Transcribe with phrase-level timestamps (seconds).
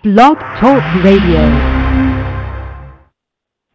[0.00, 1.44] Blog Talk Radio.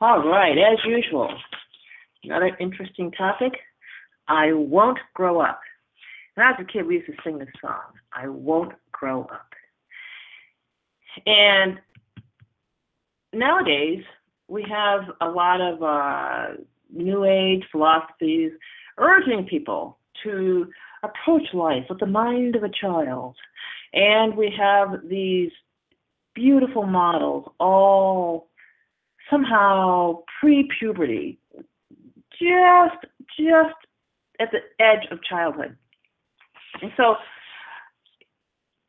[0.00, 1.28] All right, as usual,
[2.24, 3.52] Another interesting topic.
[4.26, 5.60] I won't grow up.
[6.38, 7.98] When I was a kid, we used to sing this song.
[8.12, 9.54] I won't grow up.
[11.26, 11.80] And
[13.32, 14.04] nowadays,
[14.46, 16.62] we have a lot of uh,
[16.94, 18.52] new age philosophies
[18.98, 20.68] urging people to
[21.02, 23.34] approach life with the mind of a child.
[23.92, 25.50] And we have these
[26.36, 28.48] beautiful models, all
[29.28, 31.40] somehow pre puberty,
[32.30, 33.06] just
[33.36, 33.74] just
[34.38, 35.76] at the edge of childhood.
[36.82, 37.16] And so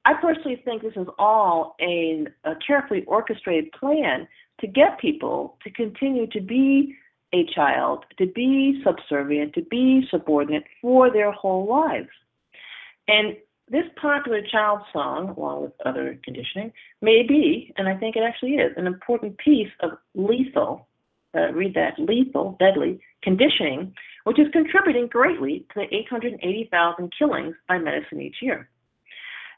[0.06, 4.28] I personally think this is all a, a carefully orchestrated plan
[4.62, 6.96] to get people to continue to be
[7.34, 12.10] a child, to be subservient, to be subordinate for their whole lives.
[13.08, 13.38] And
[13.70, 18.54] this popular child song, along with other conditioning, may be, and I think it actually
[18.54, 20.88] is, an important piece of lethal
[21.36, 27.78] uh, read that, lethal, deadly conditioning, which is contributing greatly to the 880,000 killings by
[27.78, 28.70] medicine each year.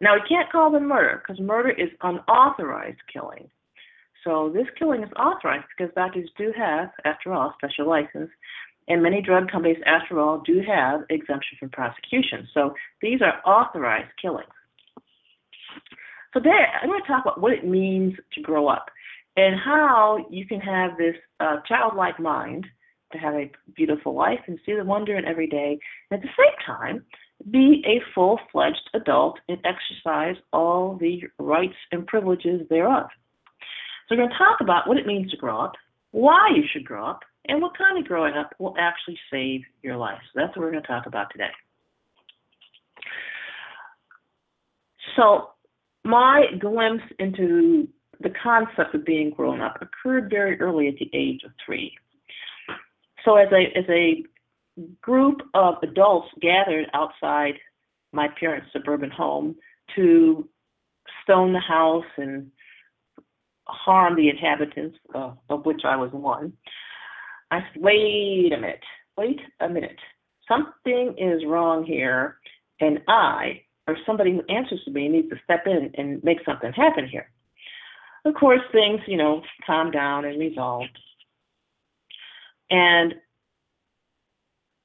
[0.01, 3.49] Now, we can't call them murder because murder is unauthorized killing.
[4.23, 8.29] So this killing is authorized because doctors do have, after all, special license,
[8.87, 12.47] and many drug companies, after all, do have exemption from prosecution.
[12.53, 14.49] So these are authorized killings.
[16.33, 18.89] So there, I'm going to talk about what it means to grow up
[19.37, 22.65] and how you can have this uh, childlike mind
[23.11, 26.29] to have a beautiful life and see the wonder in every day, and at the
[26.37, 27.05] same time,
[27.49, 33.07] be a full fledged adult and exercise all the rights and privileges thereof.
[34.07, 35.73] So, we're going to talk about what it means to grow up,
[36.11, 39.97] why you should grow up, and what kind of growing up will actually save your
[39.97, 40.19] life.
[40.33, 41.51] So, that's what we're going to talk about today.
[45.15, 45.49] So,
[46.03, 47.87] my glimpse into
[48.21, 51.93] the concept of being grown up occurred very early at the age of three.
[53.25, 54.23] So as a as a
[55.01, 57.53] group of adults gathered outside
[58.13, 59.55] my parents' suburban home
[59.95, 60.47] to
[61.23, 62.51] stone the house and
[63.67, 66.53] harm the inhabitants, uh, of which I was one.
[67.51, 68.83] I said, wait a minute,
[69.17, 69.99] wait a minute.
[70.47, 72.37] Something is wrong here,
[72.79, 76.71] and I, or somebody who answers to me, needs to step in and make something
[76.73, 77.29] happen here.
[78.25, 80.97] Of course, things, you know, calmed down and resolved.
[82.69, 83.15] And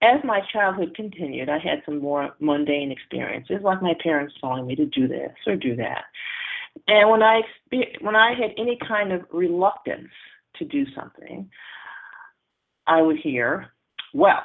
[0.02, 4.74] as my childhood continued, I had some more mundane experiences, like my parents telling me
[4.76, 6.04] to do this or do that.
[6.88, 7.40] And when I
[8.00, 10.10] when I had any kind of reluctance
[10.56, 11.48] to do something,
[12.86, 13.72] I would hear,
[14.12, 14.42] "Well,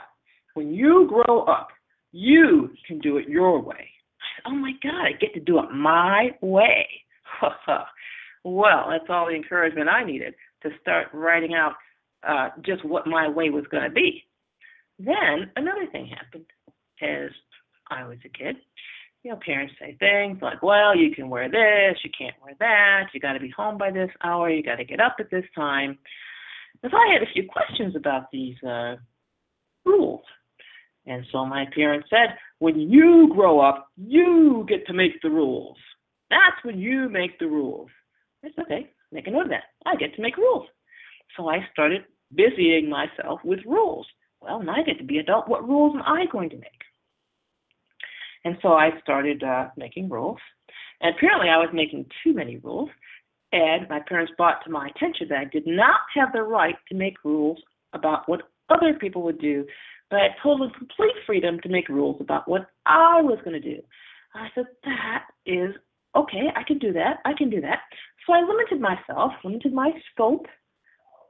[0.53, 1.69] when you grow up,
[2.13, 3.91] you can do it your way."
[4.45, 6.87] oh my God, I get to do it my way.
[8.43, 10.33] well, that's all the encouragement I needed
[10.63, 11.73] to start writing out
[12.27, 14.23] uh, just what my way was going to be.
[14.99, 16.45] Then another thing happened
[17.01, 17.31] as
[17.89, 18.57] I was a kid.
[19.23, 23.09] You know, parents say things like, well, you can wear this, you can't wear that,
[23.13, 25.45] you got to be home by this hour, you got to get up at this
[25.55, 25.97] time.
[26.81, 28.95] So I had a few questions about these uh,
[29.85, 30.23] rules.
[31.05, 35.77] And so my parents said, when you grow up, you get to make the rules.
[36.29, 37.89] That's when you make the rules.
[38.43, 39.63] I said, okay, make a note of that.
[39.85, 40.67] I get to make rules.
[41.37, 42.03] So I started
[42.35, 44.07] busying myself with rules.
[44.41, 45.47] Well, now I get to be adult.
[45.47, 46.81] What rules am I going to make?
[48.43, 50.39] And so I started uh, making rules.
[51.01, 52.89] And apparently I was making too many rules.
[53.51, 56.95] And my parents brought to my attention that I did not have the right to
[56.95, 57.59] make rules
[57.93, 59.65] about what other people would do,
[60.09, 63.61] but I had total and complete freedom to make rules about what I was going
[63.61, 63.81] to do.
[64.33, 65.75] I said, that is
[66.15, 67.79] okay, I can do that, I can do that.
[68.25, 70.45] So I limited myself, limited my scope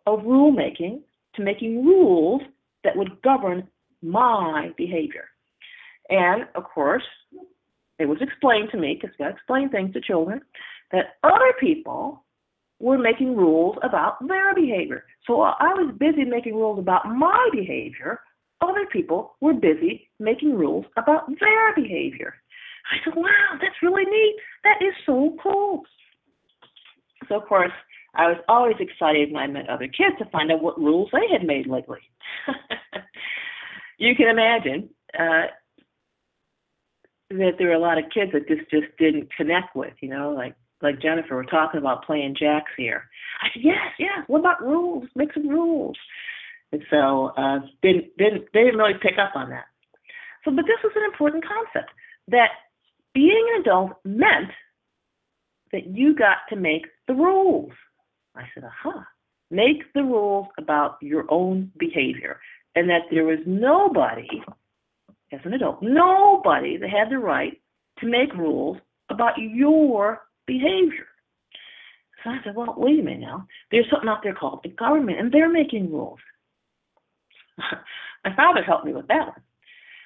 [0.05, 1.01] of rulemaking
[1.35, 2.41] to making rules
[2.83, 3.67] that would govern
[4.01, 5.25] my behavior.
[6.09, 7.03] And of course,
[7.99, 10.41] it was explained to me, because to explain things to children,
[10.91, 12.25] that other people
[12.79, 15.05] were making rules about their behavior.
[15.27, 18.19] So while I was busy making rules about my behavior,
[18.59, 22.33] other people were busy making rules about their behavior.
[22.91, 24.35] I said, wow, that's really neat.
[24.63, 25.83] That is so cool.
[27.27, 27.71] So, of course,
[28.15, 31.31] I was always excited when I met other kids to find out what rules they
[31.31, 31.99] had made lately.
[33.97, 35.47] you can imagine uh,
[37.29, 40.31] that there were a lot of kids that this just didn't connect with, you know,
[40.31, 43.03] like like Jennifer, we're talking about playing jacks here.
[43.41, 44.25] I said, yes, yes.
[44.25, 45.07] What about rules?
[45.15, 45.95] Make some rules.
[46.71, 49.65] And so uh, didn't didn't they didn't really pick up on that.
[50.43, 51.91] So, but this was an important concept
[52.29, 52.49] that
[53.13, 54.51] being an adult meant
[55.71, 57.71] that you got to make the rules.
[58.35, 59.05] I said, aha,
[59.49, 62.39] make the rules about your own behavior.
[62.75, 64.27] And that there was nobody,
[65.33, 67.59] as an adult, nobody that had the right
[67.99, 68.77] to make rules
[69.09, 71.07] about your behavior.
[72.23, 73.47] So I said, well, wait a minute now.
[73.71, 76.19] There's something out there called the government, and they're making rules.
[78.23, 79.41] My father helped me with that one.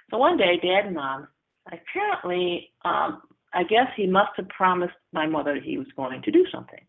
[0.10, 1.28] So one day, Dad and Mom
[1.72, 3.22] apparently, um,
[3.56, 6.82] I guess he must have promised my mother he was going to do something.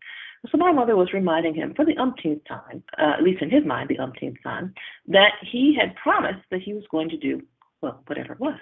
[0.51, 3.65] So my mother was reminding him for the umpteenth time, uh, at least in his
[3.65, 4.73] mind, the umpteenth time,
[5.07, 7.41] that he had promised that he was going to do,
[7.81, 8.59] well, whatever it was.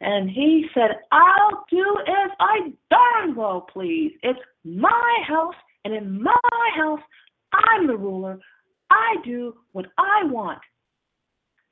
[0.00, 4.12] And he said, I'll do as I darn well please.
[4.22, 7.00] It's my house, and in my house,
[7.52, 8.38] I'm the ruler.
[8.90, 10.60] I do what I want.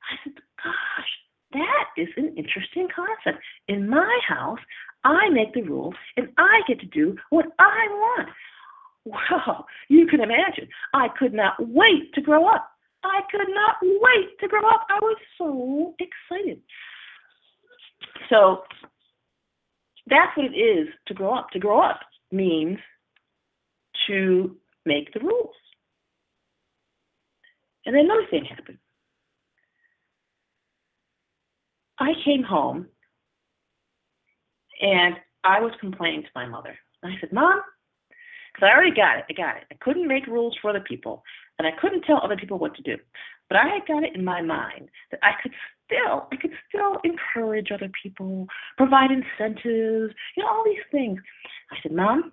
[0.09, 1.09] I said, gosh,
[1.53, 3.43] that is an interesting concept.
[3.67, 4.59] In my house,
[5.03, 8.29] I make the rules and I get to do what I want.
[9.05, 10.69] Well, you can imagine.
[10.93, 12.69] I could not wait to grow up.
[13.03, 14.87] I could not wait to grow up.
[14.89, 16.61] I was so excited.
[18.29, 18.63] So
[20.07, 21.49] that's what it is to grow up.
[21.51, 21.99] To grow up
[22.31, 22.79] means
[24.07, 25.55] to make the rules.
[27.85, 28.77] And then another thing happened.
[31.99, 32.87] I came home
[34.81, 36.77] and I was complaining to my mother.
[37.03, 37.61] I said, Mom,
[38.53, 39.25] because I already got it.
[39.29, 39.63] I got it.
[39.71, 41.23] I couldn't make rules for other people,
[41.59, 42.97] and I couldn't tell other people what to do.
[43.49, 45.51] But I had got it in my mind that I could
[45.85, 51.19] still, I could still encourage other people, provide incentives, you know, all these things.
[51.71, 52.31] I said, Mom,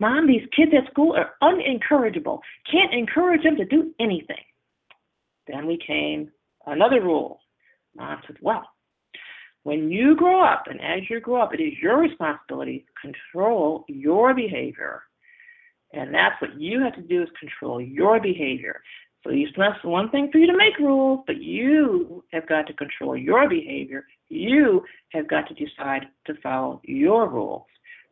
[0.00, 2.40] Mom, these kids at school are unencourageable.
[2.70, 4.36] Can't encourage them to do anything.
[5.46, 6.30] Then we came
[6.66, 7.40] another rule.
[7.96, 8.64] Mom said, Well,
[9.68, 13.84] when you grow up, and as you grow up, it is your responsibility to control
[13.86, 15.02] your behavior.
[15.92, 18.80] And that's what you have to do is control your behavior.
[19.22, 23.14] So it's one thing for you to make rules, but you have got to control
[23.14, 24.06] your behavior.
[24.30, 27.66] You have got to decide to follow your rules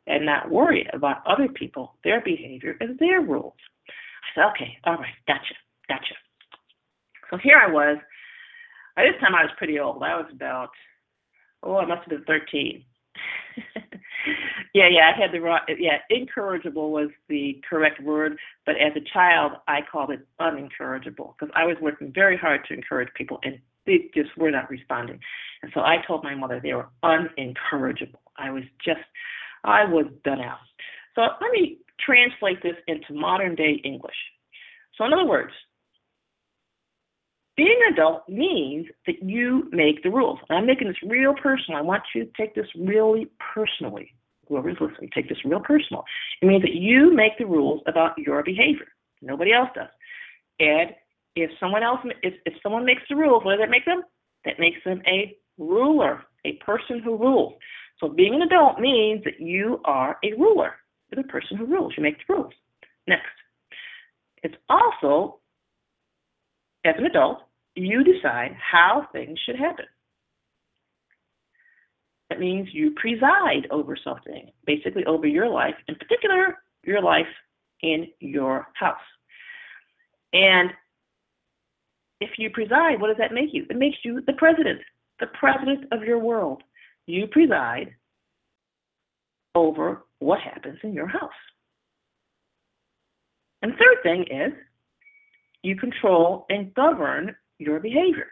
[0.06, 3.56] and not worry about other people, their behavior, and their rules.
[3.88, 5.54] I said, okay, all right, gotcha,
[5.88, 6.16] gotcha.
[7.30, 7.96] So here I was.
[8.94, 10.02] By this time I was pretty old.
[10.02, 10.68] I was about
[11.62, 12.84] oh, I must have been 13.
[14.74, 19.12] yeah, yeah, I had the wrong, yeah, incorrigible was the correct word, but as a
[19.12, 23.58] child, I called it unincorrigible because I was working very hard to encourage people and
[23.86, 25.18] they just were not responding.
[25.62, 28.20] And so I told my mother they were unincorrigible.
[28.36, 29.00] I was just,
[29.64, 30.58] I was done out.
[31.14, 34.16] So let me translate this into modern day English.
[34.96, 35.52] So, in other words,
[37.56, 40.38] being an adult means that you make the rules.
[40.48, 41.78] And I'm making this real personal.
[41.78, 44.12] I want you to take this really personally.
[44.48, 46.04] Whoever's listening, take this real personal.
[46.40, 48.86] It means that you make the rules about your behavior.
[49.22, 49.88] Nobody else does.
[50.60, 50.90] And
[51.34, 54.02] if someone else, if, if someone makes the rules, what does that make them?
[54.44, 57.54] That makes them a ruler, a person who rules.
[57.98, 60.74] So being an adult means that you are a ruler.
[61.10, 61.94] You're the person who rules.
[61.96, 62.52] You make the rules.
[63.08, 63.24] Next.
[64.42, 65.40] It's also,
[66.84, 67.45] as an adult,
[67.76, 69.84] you decide how things should happen.
[72.30, 77.26] That means you preside over something, basically over your life, in particular, your life
[77.82, 78.96] in your house.
[80.32, 80.70] And
[82.20, 83.66] if you preside, what does that make you?
[83.68, 84.80] It makes you the president,
[85.20, 86.62] the president of your world.
[87.06, 87.94] You preside
[89.54, 91.30] over what happens in your house.
[93.62, 94.52] And the third thing is
[95.62, 98.28] you control and govern your behavior.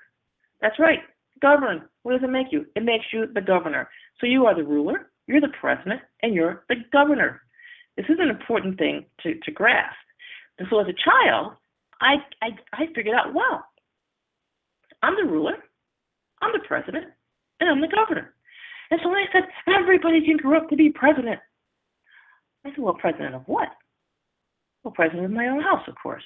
[0.61, 1.01] That's right,
[1.41, 1.83] govern.
[2.03, 2.67] What does it make you?
[2.77, 3.89] It makes you the governor.
[4.21, 7.43] So you are the ruler, you're the president, and you're the governor.
[7.97, 9.97] This is an important thing to, to grasp.
[10.59, 11.53] And so as a child,
[12.01, 13.65] I, I, I figured out, well,
[15.03, 15.57] I'm the ruler,
[16.43, 17.07] I'm the president,
[17.61, 18.35] and I'm the governor.
[18.91, 21.41] And so when I said, everybody can grow up to be president,
[22.65, 23.69] I said, well, president of what?
[24.83, 26.23] Well, president of my own house, of course.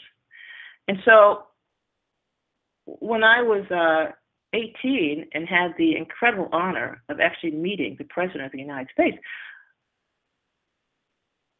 [0.88, 1.45] And so
[3.00, 4.12] when I was uh,
[4.54, 9.18] 18 and had the incredible honor of actually meeting the president of the United States,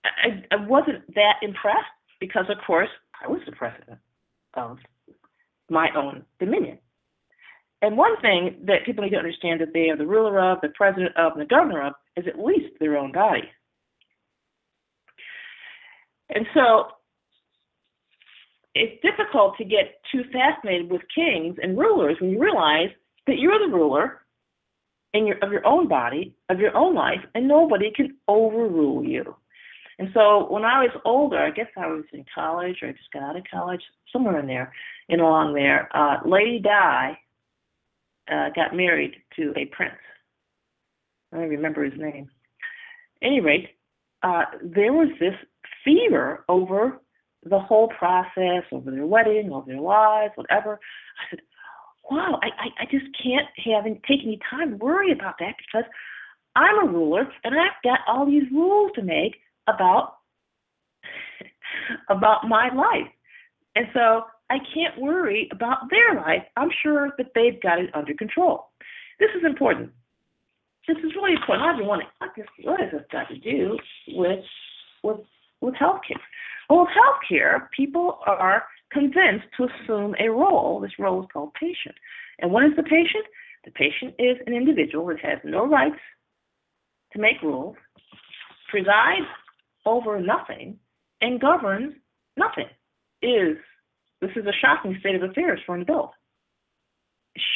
[0.05, 1.85] I, I wasn't that impressed
[2.21, 2.89] because, of course,
[3.23, 3.99] I was the president
[4.55, 4.79] of
[5.69, 6.79] my own dominion.
[7.83, 10.71] And one thing that people need to understand that they are the ruler of, the
[10.71, 13.49] president of, and the governor of is at least their own body.
[16.31, 16.87] And so
[18.75, 22.91] it's difficult to get too fascinated with kings and rulers when you realize
[23.27, 24.23] that you're the ruler
[25.15, 29.35] in your, of your own body, of your own life, and nobody can overrule you.
[29.99, 33.13] And so when I was older, I guess I was in college or I just
[33.13, 33.81] got out of college,
[34.13, 34.73] somewhere in there,
[35.09, 37.19] in along there, uh, Lady Di
[38.31, 39.95] uh, got married to a prince.
[41.33, 42.31] I don't remember his name.
[43.23, 43.71] At any rate,
[44.23, 45.35] uh, there was this
[45.85, 47.01] fever over
[47.45, 50.81] the whole process, over their wedding, over their lives, whatever.
[51.19, 51.41] I said,
[52.11, 55.55] wow, I, I, I just can't have any, take any time to worry about that
[55.59, 55.89] because
[56.57, 59.37] I'm a ruler and I've got all these rules to make
[59.69, 60.17] about
[62.09, 63.11] about my life.
[63.77, 66.43] And so I can't worry about their life.
[66.57, 68.71] I'm sure that they've got it under control.
[69.21, 69.91] This is important.
[70.87, 71.69] This is really important.
[71.69, 72.09] I've been wondering,
[72.65, 73.77] what has this got to do
[74.09, 74.45] with
[75.03, 75.21] with
[75.61, 76.21] with healthcare?
[76.69, 80.81] Well, with healthcare, people are convinced to assume a role.
[80.81, 81.95] This role is called patient.
[82.41, 83.25] And what is the patient?
[83.65, 86.01] The patient is an individual that has no rights
[87.13, 87.77] to make rules,
[88.71, 89.27] presides
[89.85, 90.79] over nothing,
[91.21, 91.95] and governs
[92.37, 92.69] nothing.
[93.23, 93.57] Is
[94.21, 96.13] this is a shocking state of affairs for an adult.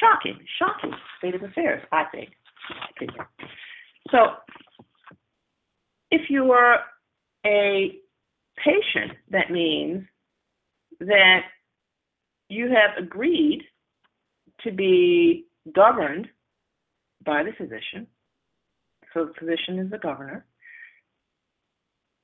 [0.01, 2.31] Shocking, shocking state of affairs, I think.
[4.11, 4.19] So,
[6.11, 6.81] if you are
[7.45, 7.99] a
[8.57, 10.05] patient, that means
[11.01, 11.43] that
[12.49, 13.63] you have agreed
[14.65, 16.29] to be governed
[17.25, 18.07] by the physician.
[19.15, 20.45] So the physician is the governor.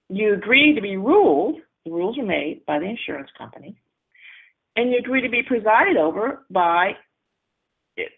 [0.08, 3.76] You agree to be ruled, the rules are made by the insurance company,
[4.76, 6.92] and you agree to be presided over by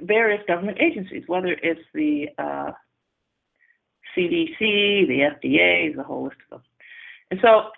[0.00, 2.72] various government agencies, whether it's the uh,
[4.16, 6.69] CDC, the FDA, the whole list of them.
[7.30, 7.70] And so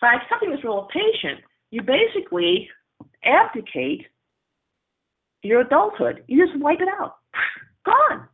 [0.00, 2.68] by accepting this role of patient, you basically
[3.24, 4.06] abdicate
[5.42, 6.24] your adulthood.
[6.26, 7.16] You just wipe it out.
[7.84, 8.28] Gone.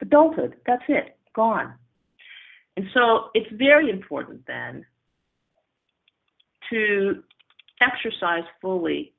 [0.00, 1.16] Adulthood, that's it.
[1.34, 1.74] Gone.
[2.76, 4.84] And so it's very important then
[6.70, 7.22] to
[7.80, 9.12] exercise fully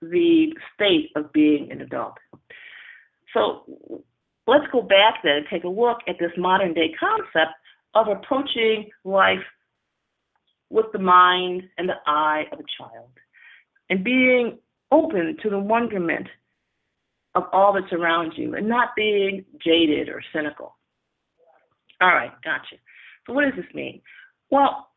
[0.00, 2.14] the state of being an adult.
[3.34, 4.02] So
[4.46, 7.52] let's go back then and take a look at this modern day concept
[7.94, 9.38] of approaching life
[10.70, 13.10] with the mind and the eye of a child
[13.88, 14.58] and being
[14.92, 16.28] open to the wonderment
[17.34, 20.76] of all that's around you and not being jaded or cynical.
[22.00, 22.76] All right, gotcha.
[23.26, 24.00] So, what does this mean?
[24.50, 24.88] Well,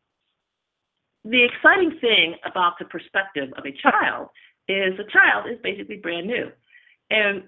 [1.25, 4.29] the exciting thing about the perspective of a child
[4.67, 6.47] is the child is basically brand new.
[7.09, 7.43] And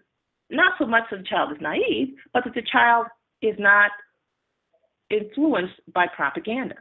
[0.49, 3.07] not so much that the child is naive, but that the child
[3.41, 3.91] is not
[5.09, 6.75] influenced by propaganda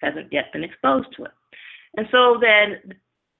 [0.00, 1.32] hasn't yet been exposed to it.
[1.96, 2.94] And so then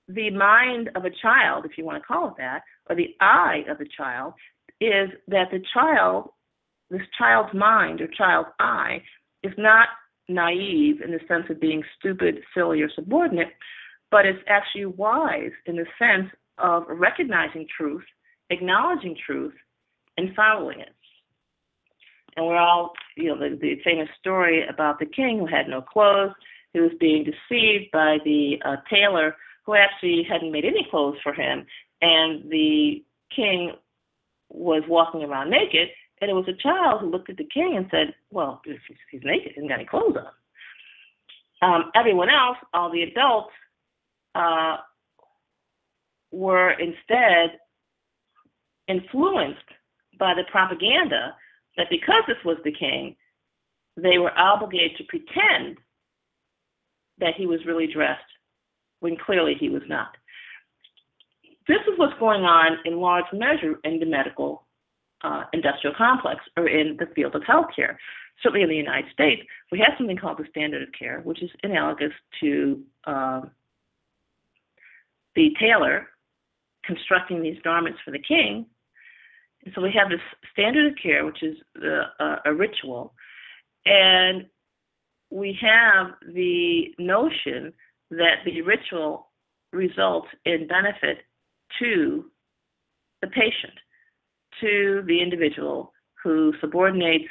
[0.09, 3.65] the mind of a child, if you want to call it that, or the eye
[3.69, 4.35] of the child,
[4.81, 6.31] is that the child,
[6.91, 9.03] this child's mind or child's eye,
[9.43, 9.89] is not
[10.29, 13.49] naive in the sense of being stupid, silly, or subordinate,
[14.11, 18.05] but it's actually wise in the sense of recognizing truth,
[18.51, 19.55] acknowledging truth,
[20.17, 20.95] and following it.
[22.37, 25.81] And we're all, you know, the, the famous story about the king who had no
[25.81, 26.33] clothes,
[26.73, 31.33] who was being deceived by the uh, tailor who actually hadn't made any clothes for
[31.33, 31.67] him,
[32.03, 33.03] and the
[33.35, 33.73] king
[34.51, 35.89] was walking around naked,
[36.21, 38.79] and it was a child who looked at the king and said, "Well, if
[39.11, 40.33] he's naked, he hasn't got any clothes on."
[41.63, 43.53] Um, everyone else, all the adults,
[44.35, 44.79] uh,
[46.31, 47.59] were instead
[48.87, 49.65] influenced
[50.19, 51.35] by the propaganda
[51.77, 53.17] that because this was the king,
[53.97, 55.79] they were obligated to pretend
[57.19, 58.23] that he was really dressed
[59.01, 60.17] when clearly he was not.
[61.69, 64.67] This is what's going on in large measure in the medical
[65.23, 67.97] uh, industrial complex or in the field of healthcare.
[68.43, 71.51] Certainly in the United States, we have something called the standard of care, which is
[71.63, 73.51] analogous to um,
[75.35, 76.09] the tailor
[76.85, 78.67] constructing these garments for the king.
[79.75, 80.21] So we have this
[80.53, 83.15] standard of care, which is uh, a ritual,
[83.87, 84.47] and
[85.31, 87.73] we have the notion
[88.11, 89.31] that the ritual
[89.73, 91.19] results in benefit
[91.81, 92.27] to
[93.23, 93.73] the patient,
[94.61, 95.93] to the individual
[96.23, 97.29] who subordinates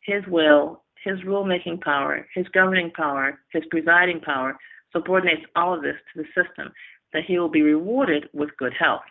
[0.00, 4.56] his will, his rulemaking power, his governing power, his presiding power,
[4.92, 6.72] subordinates all of this to the system,
[7.12, 9.02] that he will be rewarded with good health.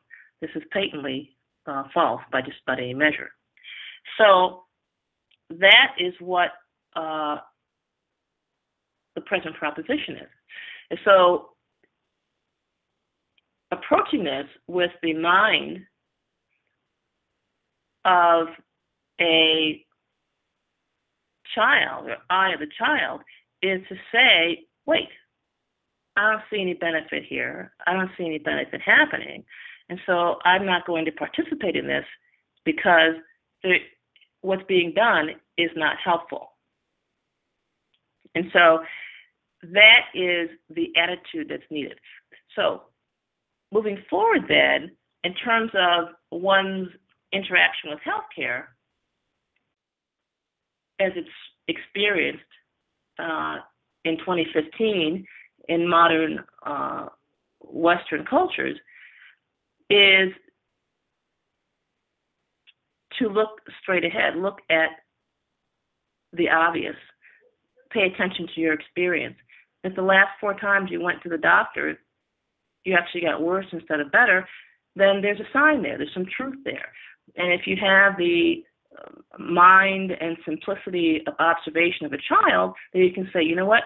[0.42, 1.36] This is patently
[1.68, 3.30] uh, false by just about any measure.
[4.18, 4.64] So
[5.50, 6.50] that is what
[6.96, 7.38] uh,
[9.16, 10.30] the present proposition is.
[10.90, 11.50] And so
[13.72, 15.82] approaching this with the mind
[18.04, 18.48] of
[19.20, 19.86] a
[21.56, 23.22] child or eye of a child
[23.62, 25.10] is to say, wait,
[26.18, 27.74] I don't see any benefit here.
[27.86, 29.44] I don't see any benefit happening.
[29.92, 32.06] And so I'm not going to participate in this
[32.64, 33.16] because
[34.40, 36.54] what's being done is not helpful.
[38.34, 38.80] And so
[39.64, 42.00] that is the attitude that's needed.
[42.56, 42.84] So
[43.74, 44.92] moving forward then,
[45.26, 46.88] in terms of one's
[47.34, 48.68] interaction with healthcare,
[51.02, 51.28] as it's
[51.68, 52.42] experienced
[53.20, 53.58] uh,
[54.06, 55.26] in 2015
[55.68, 57.08] in modern uh,
[57.60, 58.78] Western cultures,
[59.92, 60.34] is
[63.20, 63.50] to look
[63.82, 64.90] straight ahead, look at
[66.34, 66.96] the obvious,
[67.92, 69.36] pay attention to your experience.
[69.84, 71.98] If the last four times you went to the doctor,
[72.86, 74.48] you actually got worse instead of better,
[74.96, 75.98] then there's a sign there.
[75.98, 76.92] There's some truth there.
[77.36, 78.64] And if you have the
[78.98, 83.66] um, mind and simplicity of observation of a child, then you can say, you know
[83.66, 83.84] what?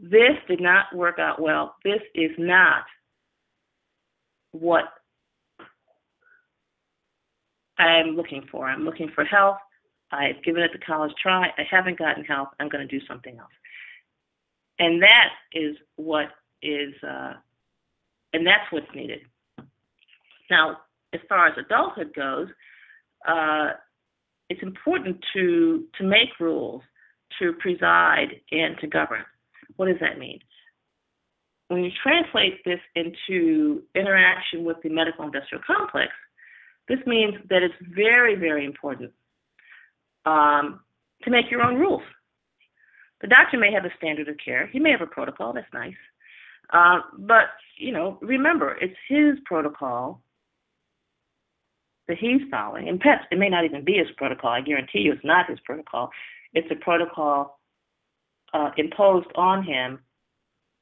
[0.00, 1.74] This did not work out well.
[1.84, 2.84] This is not
[4.52, 4.84] what
[7.78, 8.68] I'm looking for.
[8.68, 9.58] I'm looking for health.
[10.10, 11.48] I've given it the college try.
[11.58, 12.48] I haven't gotten health.
[12.58, 13.50] I'm going to do something else.
[14.78, 16.28] And that is what
[16.62, 17.34] is, uh,
[18.32, 19.20] and that's what's needed.
[20.50, 20.78] Now,
[21.12, 22.48] as far as adulthood goes,
[23.26, 23.70] uh,
[24.48, 26.82] it's important to to make rules,
[27.38, 29.24] to preside, and to govern.
[29.76, 30.40] What does that mean?
[31.68, 36.12] When you translate this into interaction with the medical industrial complex,
[36.88, 39.12] this means that it's very, very important
[40.24, 40.80] um,
[41.22, 42.02] to make your own rules.
[43.20, 44.66] The doctor may have a standard of care.
[44.68, 45.52] He may have a protocol.
[45.52, 45.94] That's nice.
[46.72, 47.46] Uh, but,
[47.76, 50.20] you know, remember, it's his protocol
[52.06, 52.88] that he's following.
[52.88, 54.50] And perhaps it may not even be his protocol.
[54.50, 56.10] I guarantee you it's not his protocol.
[56.54, 57.58] It's a protocol
[58.54, 59.98] uh, imposed on him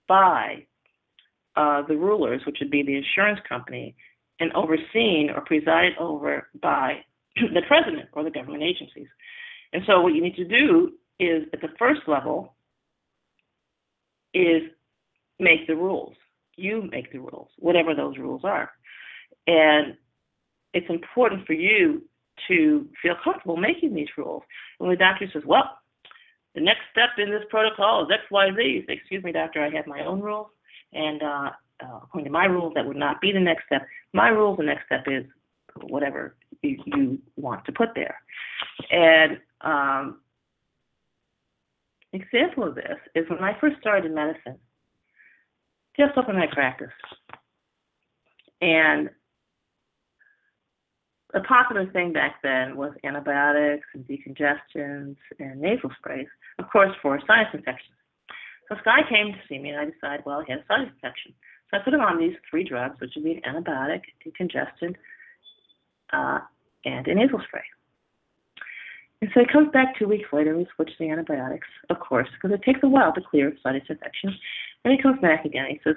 [0.06, 0.66] by
[1.56, 3.96] uh, the rulers, which would be the insurance company,
[4.40, 6.98] and overseen or presided over by
[7.36, 9.08] the president or the government agencies.
[9.72, 12.54] And so what you need to do is at the first level
[14.34, 14.62] is
[15.38, 16.14] make the rules.
[16.56, 18.70] You make the rules, whatever those rules are.
[19.46, 19.96] And
[20.72, 22.02] it's important for you
[22.48, 24.42] to feel comfortable making these rules.
[24.80, 25.78] And the doctor says, well,
[26.54, 29.86] the next step in this protocol is X, Y, Z, excuse me, doctor, I have
[29.86, 30.48] my own rules.
[30.92, 31.50] And uh,
[31.82, 33.86] uh, according to my rules, that would not be the next step.
[34.12, 35.24] My rules, the next step is
[35.82, 38.16] whatever you, you want to put there.
[38.90, 40.20] And um,
[42.12, 44.58] example of this is when I first started in medicine,
[45.98, 46.88] just opened my practice.
[48.60, 49.10] And
[51.32, 57.20] the popular thing back then was antibiotics and decongestants and nasal sprays, of course, for
[57.26, 57.96] sinus infections.
[58.68, 60.90] So this guy came to see me, and I decided, well, he had a sinus
[60.94, 61.34] infection.
[61.70, 64.94] So I put him on these three drugs, which would be an antibiotic, decongestant,
[66.12, 66.40] uh,
[66.84, 67.62] and a nasal spray.
[69.22, 72.54] And so he comes back two weeks later, we switch the antibiotics, of course, because
[72.54, 74.34] it takes a while to clear sinus infection.
[74.84, 75.66] And he comes back again.
[75.70, 75.96] He says,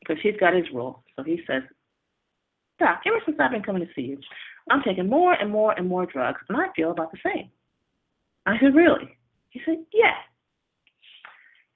[0.00, 1.02] because he's got his rule.
[1.16, 1.62] So he says,
[2.78, 4.18] Doc, ever since I've been coming to see you,
[4.70, 7.50] I'm taking more and more and more drugs, and I feel about the same.
[8.46, 9.16] I said, Really?
[9.50, 10.14] He said, Yeah.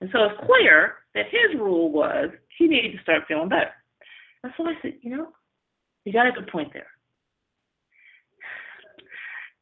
[0.05, 3.71] And so it's clear that his rule was he needed to start feeling better.
[4.43, 5.29] And so I said, You know,
[6.05, 6.89] you got a good point there.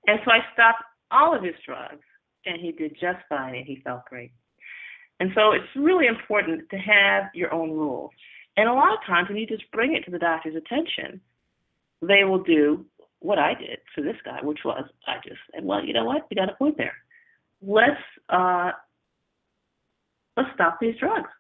[0.09, 2.03] And so I stopped all of his drugs,
[2.45, 4.33] and he did just fine, and he felt great.
[5.21, 8.11] And so it's really important to have your own rules.
[8.57, 11.21] And a lot of times when you just bring it to the doctor's attention,
[12.01, 12.85] they will do
[13.21, 16.27] what I did for this guy, which was I just said, well, you know what,
[16.33, 16.97] you got a point there.
[17.65, 18.73] Let's uh,
[20.37, 21.31] let's stop these drugs.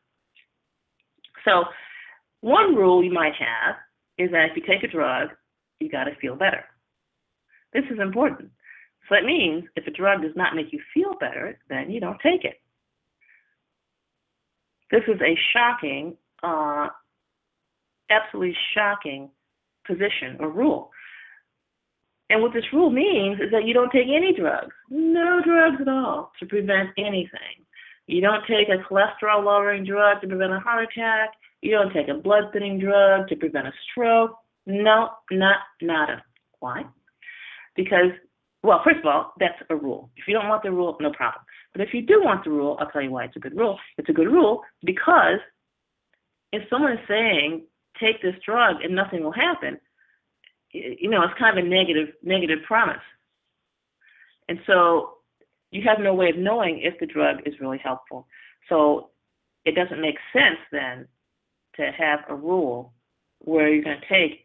[1.45, 1.65] So
[2.41, 3.77] one rule you might have
[4.19, 5.31] is that if you take a drug,
[5.81, 6.65] you got to feel better.
[7.73, 8.51] This is important.
[9.09, 12.21] So that means if a drug does not make you feel better, then you don't
[12.23, 12.61] take it.
[14.91, 16.89] This is a shocking, uh,
[18.11, 19.31] absolutely shocking
[19.87, 20.91] position or rule.
[22.31, 25.89] And what this rule means is that you don't take any drugs, no drugs at
[25.89, 27.65] all, to prevent anything.
[28.07, 31.31] You don't take a cholesterol lowering drug to prevent a heart attack.
[31.61, 34.37] You don't take a blood thinning drug to prevent a stroke.
[34.67, 36.23] No, not nada.
[36.61, 36.85] Why?
[37.77, 38.11] Because
[38.63, 40.11] well, first of all, that's a rule.
[40.17, 41.45] If you don't want the rule, no problem.
[41.73, 43.79] But if you do want the rule, I'll tell you why it's a good rule.
[43.99, 45.41] It's a good rule because
[46.53, 47.65] if someone is saying
[48.01, 49.79] take this drug and nothing will happen,
[50.71, 53.03] you know, it's kind of a negative negative promise.
[54.49, 55.19] And so
[55.73, 58.29] you have no way of knowing if the drug is really helpful.
[58.69, 59.11] So
[59.65, 61.09] it doesn't make sense then
[61.77, 62.93] to have a rule
[63.39, 64.45] where you're going to take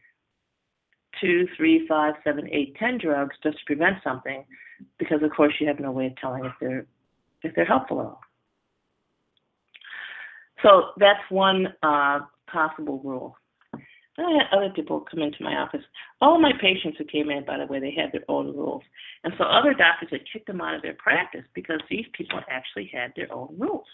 [1.21, 4.45] two, three, five, seven, eight, ten drugs just to prevent something,
[4.97, 6.85] because of course you have no way of telling if they're
[7.43, 8.21] if they're helpful at all.
[10.63, 12.19] So that's one uh,
[12.51, 13.37] possible rule.
[14.19, 15.83] I had other people come into my office.
[16.21, 18.83] All my patients who came in, by the way, they had their own rules.
[19.23, 22.89] And so other doctors had kicked them out of their practice because these people actually
[22.91, 23.85] had their own rules.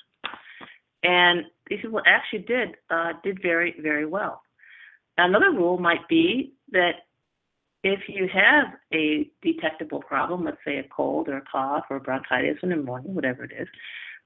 [1.04, 4.42] And these people actually did uh, did very, very well.
[5.18, 7.04] Another rule might be that
[7.84, 12.58] if you have a detectable problem, let's say a cold or a cough or bronchitis
[12.64, 13.68] in the morning whatever it is,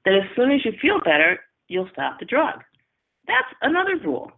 [0.05, 2.63] that as soon as you feel better, you'll stop the drug.
[3.25, 4.31] That's another rule.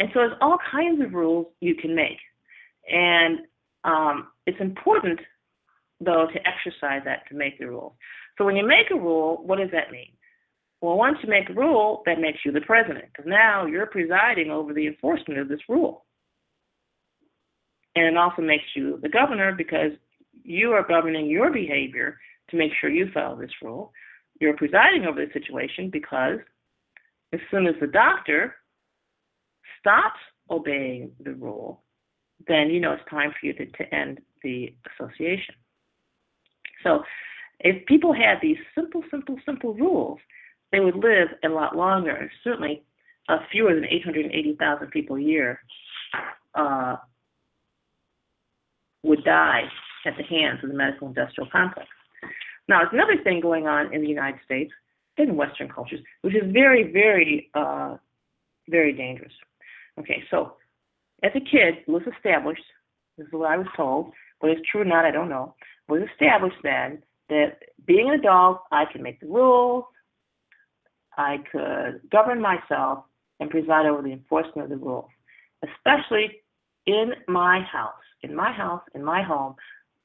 [0.00, 2.16] And so there's all kinds of rules you can make.
[2.90, 3.40] And
[3.84, 5.20] um, it's important,
[6.00, 7.92] though, to exercise that to make the rules.
[8.38, 10.12] So when you make a rule, what does that mean?
[10.80, 14.50] Well, once you make a rule, that makes you the president, because now you're presiding
[14.50, 16.06] over the enforcement of this rule.
[17.94, 19.92] And it also makes you the governor because
[20.42, 22.18] you are governing your behavior
[22.50, 23.92] to make sure you follow this rule.
[24.40, 26.38] You're presiding over the situation because
[27.34, 28.54] as soon as the doctor
[29.80, 31.82] stops obeying the rule,
[32.46, 35.54] then you know it's time for you to, to end the association.
[36.82, 37.02] So
[37.60, 40.18] if people had these simple, simple, simple rules,
[40.72, 42.30] they would live a lot longer.
[42.42, 42.82] Certainly,
[43.28, 45.60] uh, fewer than 880,000 people a year
[46.54, 46.96] uh,
[49.02, 49.62] would die
[50.06, 51.88] at the hands of the medical industrial complex.
[52.68, 54.72] Now, there's another thing going on in the United States
[55.16, 57.96] in Western cultures, which is very, very, uh,
[58.68, 59.32] very dangerous.
[60.00, 60.54] Okay, so
[61.22, 62.62] as a kid, it was established,
[63.16, 65.54] this is what I was told, whether it's true or not, I don't know,
[65.88, 69.84] was established then that being an adult, I can make the rules,
[71.16, 73.04] I could govern myself
[73.40, 75.10] and preside over the enforcement of the rules,
[75.62, 76.42] especially
[76.86, 79.54] in my house in my house, in my home,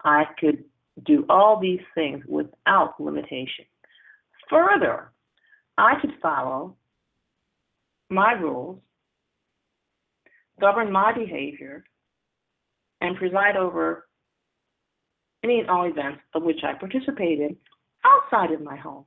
[0.03, 0.63] I could
[1.05, 3.65] do all these things without limitation.
[4.49, 5.11] Further,
[5.77, 6.75] I could follow
[8.09, 8.79] my rules,
[10.59, 11.83] govern my behavior,
[13.01, 14.07] and preside over
[15.43, 17.55] any and all events of which I participated
[18.03, 19.05] outside of my home.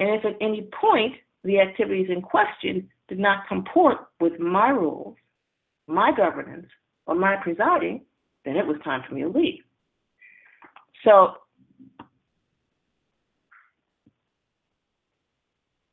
[0.00, 5.16] And if at any point the activities in question did not comport with my rules,
[5.86, 6.66] my governance,
[7.06, 8.02] or my presiding,
[8.44, 9.62] then it was time for me to leave.
[11.04, 11.34] So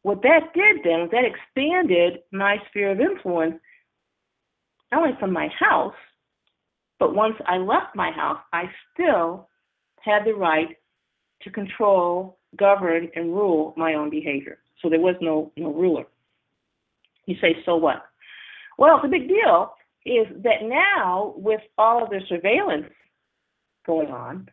[0.03, 3.55] what that did then was that expanded my sphere of influence,
[4.91, 5.95] not only from my house,
[6.99, 9.47] but once I left my house, I still
[10.01, 10.77] had the right
[11.41, 14.59] to control, govern, and rule my own behavior.
[14.81, 16.05] So there was no, no ruler.
[17.25, 18.03] You say, so what?
[18.77, 19.73] Well, the big deal
[20.05, 22.91] is that now, with all of the surveillance
[23.85, 24.47] going on,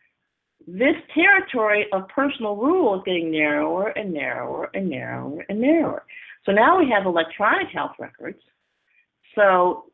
[0.67, 6.05] this territory of personal rule is getting narrower and narrower and narrower and narrower.
[6.45, 8.39] So now we have electronic health records.
[9.35, 9.85] So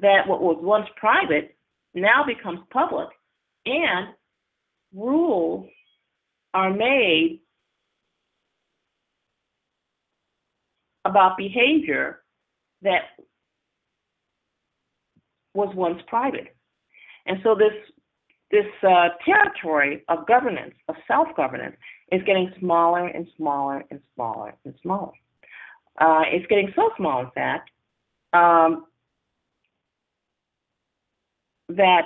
[0.00, 1.56] that what was once private
[1.94, 3.08] now becomes public,
[3.66, 4.08] and
[4.92, 5.68] rules
[6.52, 7.40] are made
[11.04, 12.22] about behavior
[12.82, 13.02] that
[15.54, 16.56] was once private.
[17.26, 17.72] And so this
[18.50, 21.76] this uh, territory of governance, of self-governance,
[22.12, 25.12] is getting smaller and smaller and smaller and smaller.
[26.00, 27.70] Uh, it's getting so small, in fact,
[28.32, 28.86] um,
[31.68, 32.02] that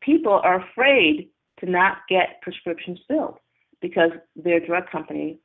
[0.00, 3.38] people are afraid to not get prescriptions filled
[3.80, 5.38] because their drug company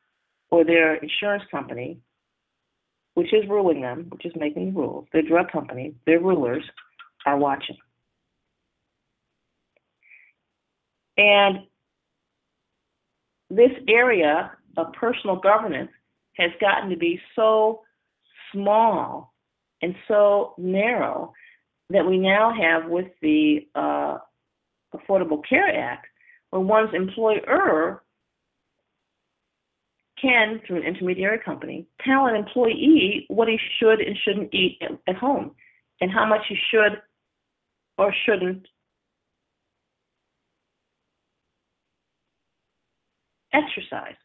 [0.50, 2.00] or their insurance company,
[3.14, 6.64] which is ruling them, which is making the rules, their drug company, their rulers
[7.26, 7.78] are watching.
[11.18, 11.60] And
[13.50, 15.92] this area of personal governance
[16.38, 17.82] has gotten to be so
[18.52, 19.34] small
[19.82, 21.34] and so narrow
[21.92, 24.18] that we now have with the uh,
[24.94, 26.08] Affordable Care Act,
[26.50, 28.02] where one's employer
[30.22, 34.92] can, through an intermediary company, tell an employee what he should and shouldn't eat at,
[35.08, 35.52] at home
[36.00, 37.02] and how much he should
[37.98, 38.68] or shouldn't
[43.54, 44.16] exercise.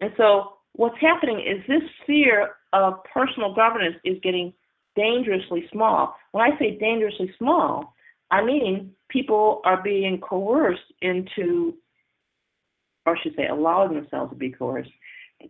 [0.00, 4.52] And so what's happening is this sphere of personal governance is getting
[4.96, 6.16] dangerously small.
[6.32, 7.94] When I say dangerously small,
[8.30, 11.74] I mean people are being coerced into,
[13.06, 14.90] or I should say, allowing themselves to be coerced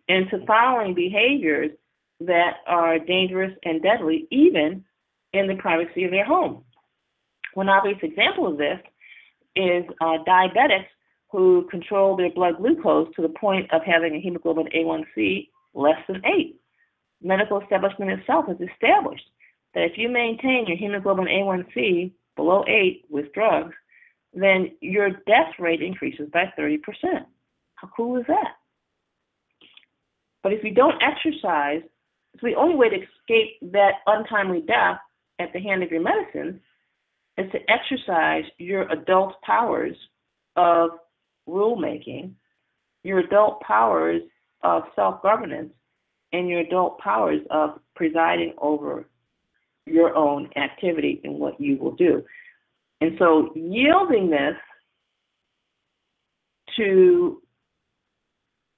[0.09, 1.71] into following behaviors
[2.21, 4.85] that are dangerous and deadly, even
[5.33, 6.65] in the privacy of their home.
[7.55, 8.79] One obvious example of this
[9.57, 10.87] is uh, diabetics
[11.31, 16.23] who control their blood glucose to the point of having a hemoglobin A1C less than
[16.25, 16.61] 8.
[17.23, 19.25] Medical establishment itself has established
[19.75, 23.75] that if you maintain your hemoglobin A1C below 8 with drugs,
[24.35, 26.79] then your death rate increases by 30%.
[27.75, 28.57] How cool is that?
[30.43, 31.83] But if you don't exercise,
[32.41, 34.99] so the only way to escape that untimely death
[35.39, 36.61] at the hand of your medicine
[37.39, 39.97] is to exercise your adult powers
[40.57, 40.91] of
[41.49, 42.33] rulemaking,
[43.05, 44.23] your adult powers
[44.63, 45.73] of self governance,
[46.33, 49.07] and your adult powers of presiding over
[49.87, 52.23] your own activity and what you will do.
[53.01, 54.55] And so yielding this
[56.77, 57.43] to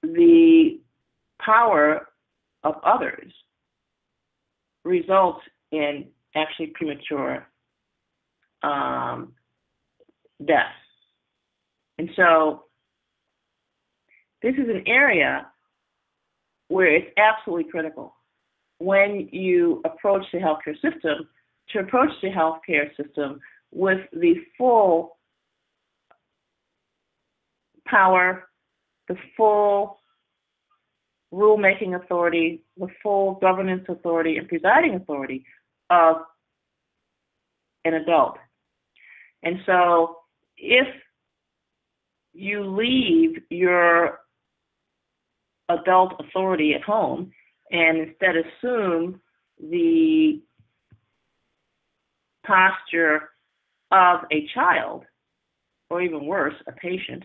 [0.01, 0.79] the
[1.39, 2.07] power
[2.63, 3.31] of others
[4.83, 5.41] results
[5.71, 7.47] in actually premature
[8.63, 9.33] um,
[10.43, 10.73] death.
[11.97, 12.63] And so
[14.41, 15.47] this is an area
[16.67, 18.15] where it's absolutely critical
[18.79, 21.27] when you approach the healthcare system
[21.69, 23.39] to approach the healthcare system
[23.71, 25.17] with the full
[27.85, 28.47] power,
[29.07, 29.99] the full
[31.33, 35.45] rulemaking authority, the full governance authority, and presiding authority
[35.89, 36.17] of
[37.83, 38.37] an adult.
[39.43, 40.17] And so
[40.57, 40.87] if
[42.33, 44.19] you leave your
[45.69, 47.31] adult authority at home
[47.71, 49.19] and instead assume
[49.59, 50.41] the
[52.45, 53.29] posture
[53.91, 55.03] of a child,
[55.89, 57.23] or even worse, a patient,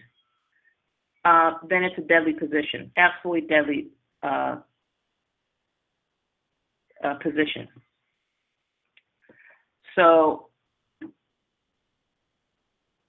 [1.25, 3.89] uh, then it's a deadly position, absolutely deadly
[4.23, 4.57] uh,
[7.05, 7.69] uh, position.
[9.97, 10.49] So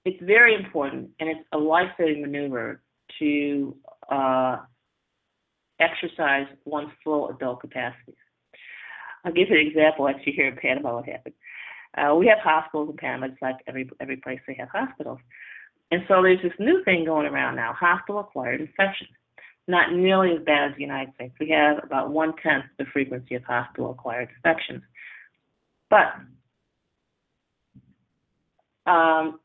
[0.04, 2.82] it's very important and it's a life-saving maneuver
[3.18, 3.76] to
[4.10, 4.56] uh,
[5.80, 8.14] exercise one's full adult capacities.
[9.24, 11.34] I'll give you an example actually here in Panama what happened.
[11.96, 15.18] Uh, we have hospitals in Panama, it's like every every place they have hospitals.
[15.90, 19.10] And so there's this new thing going around now, hospital acquired infections.
[19.68, 21.34] Not nearly as bad as the United States.
[21.38, 24.82] We have about one tenth the frequency of hospital acquired infections.
[25.88, 26.14] But
[28.90, 29.38] um,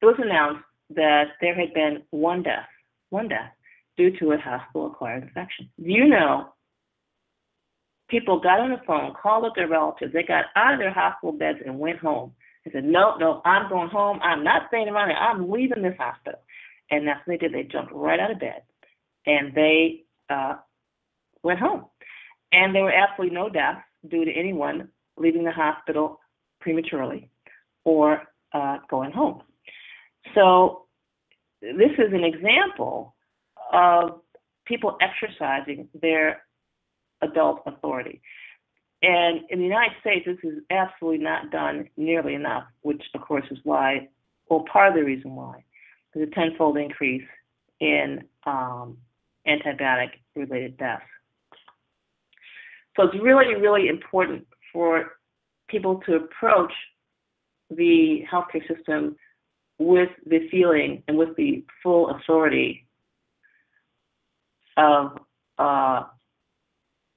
[0.00, 0.64] it was announced
[0.96, 2.66] that there had been one death,
[3.14, 3.52] one death
[3.96, 5.70] due to a hospital-acquired infection.
[5.78, 6.54] You know
[8.08, 11.32] people got on the phone, called up their relatives, they got out of their hospital
[11.32, 12.32] beds and went home.
[12.64, 14.20] They said, no, no, I'm going home.
[14.22, 15.18] I'm not staying around here.
[15.18, 16.40] I'm leaving this hospital.
[16.90, 17.54] And that's what they did.
[17.54, 18.62] They jumped right out of bed
[19.26, 20.56] and they uh,
[21.42, 21.86] went home.
[22.52, 26.20] And there were absolutely no deaths due to anyone leaving the hospital
[26.60, 27.30] prematurely
[27.84, 28.22] or
[28.52, 29.42] uh, going home.
[30.34, 30.83] So
[31.72, 33.14] this is an example
[33.72, 34.20] of
[34.66, 36.42] people exercising their
[37.22, 38.20] adult authority.
[39.02, 43.44] And in the United States, this is absolutely not done nearly enough, which, of course,
[43.50, 44.08] is why,
[44.48, 45.64] well, part of the reason why,
[46.12, 47.26] there's a tenfold increase
[47.80, 48.96] in um,
[49.46, 51.02] antibiotic related deaths.
[52.96, 55.16] So it's really, really important for
[55.68, 56.72] people to approach
[57.70, 59.16] the healthcare system
[59.78, 62.86] with the feeling and with the full authority
[64.76, 65.18] of
[65.58, 66.02] uh,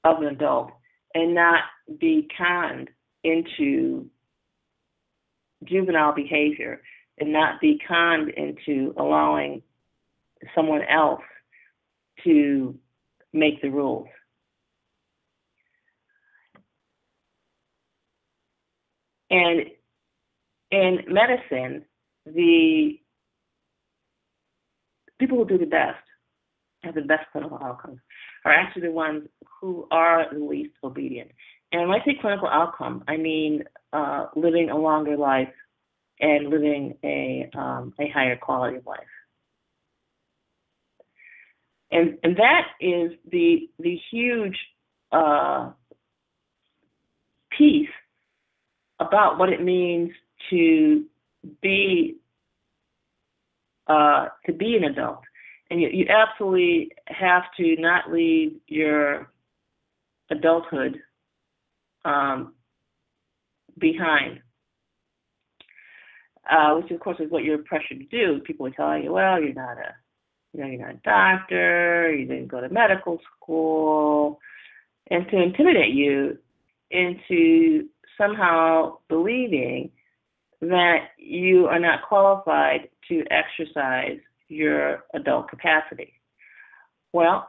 [0.03, 0.71] of an adult
[1.13, 1.61] and not
[1.99, 2.89] be conned
[3.23, 4.09] into
[5.63, 6.81] juvenile behavior
[7.19, 9.61] and not be conned into allowing
[10.53, 11.21] someone else
[12.23, 12.77] to
[13.33, 14.07] make the rules.
[19.29, 19.65] And
[20.71, 21.85] in medicine,
[22.35, 22.99] the
[25.19, 25.97] people who do the best
[26.83, 27.99] have the best clinical outcomes
[28.45, 29.27] are actually the ones
[29.59, 31.31] who are the least obedient.
[31.71, 35.53] And when I say clinical outcome, I mean uh, living a longer life
[36.19, 38.99] and living a um, a higher quality of life.
[41.91, 44.57] And and that is the the huge
[45.11, 45.71] uh,
[47.57, 47.89] piece
[48.99, 50.11] about what it means
[50.49, 51.05] to
[51.61, 52.17] be
[53.87, 55.21] uh, to be an adult,
[55.69, 59.31] and you, you absolutely have to not leave your
[60.29, 60.99] adulthood
[62.05, 62.53] um,
[63.77, 64.41] behind.
[66.49, 68.39] Uh, which of course is what you're pressured to do.
[68.39, 69.93] People are telling you, well, you're not a,
[70.53, 74.39] you know, you're not a doctor, you didn't go to medical school,
[75.11, 76.37] and to intimidate you
[76.89, 79.91] into somehow believing
[80.61, 86.13] that you are not qualified to exercise your adult capacity.
[87.13, 87.45] Well,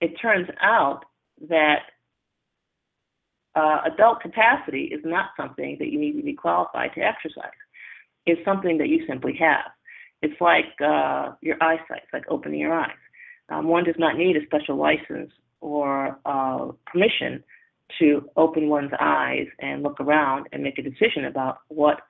[0.00, 1.04] it, turns out
[1.48, 1.80] that
[3.54, 7.50] uh, adult capacity is not something that you need to be qualified to exercise.
[8.26, 9.70] It's something that you simply have.
[10.22, 12.90] It's like uh, your eyesight, it's like opening your eyes.
[13.48, 17.42] Um, one does not need a special license or uh, permission
[17.98, 22.00] to open one's eyes and look around and make a decision about what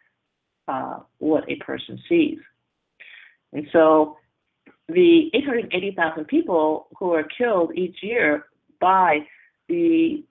[0.69, 2.39] uh, what a person sees.
[3.53, 4.17] And so,
[4.89, 8.47] the 880,000 people who are killed each year
[8.81, 9.21] by
[9.69, 10.25] the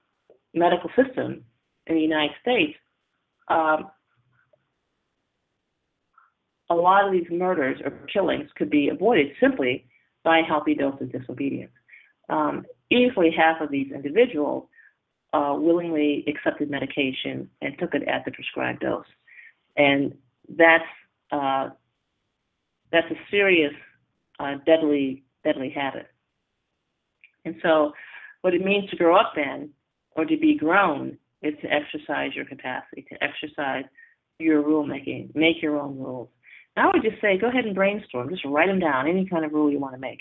[0.53, 1.43] medical system
[1.87, 2.77] in the United States,
[3.47, 3.89] um,
[6.69, 9.85] a lot of these murders or killings could be avoided simply
[10.23, 11.71] by a healthy dose of disobedience.
[12.29, 14.67] Um, easily half of these individuals
[15.35, 19.05] uh, willingly accepted medication and took it at the prescribed dose,
[19.75, 20.15] and
[20.57, 20.85] that's
[21.31, 21.69] uh,
[22.91, 23.73] that's a serious,
[24.39, 26.07] uh, deadly, deadly habit.
[27.43, 27.91] And so,
[28.41, 29.71] what it means to grow up then,
[30.15, 33.83] or to be grown, is to exercise your capacity, to exercise
[34.39, 36.29] your rule making, make your own rules.
[36.77, 38.29] Now, I would just say, go ahead and brainstorm.
[38.29, 39.07] Just write them down.
[39.07, 40.19] Any kind of rule you want to make.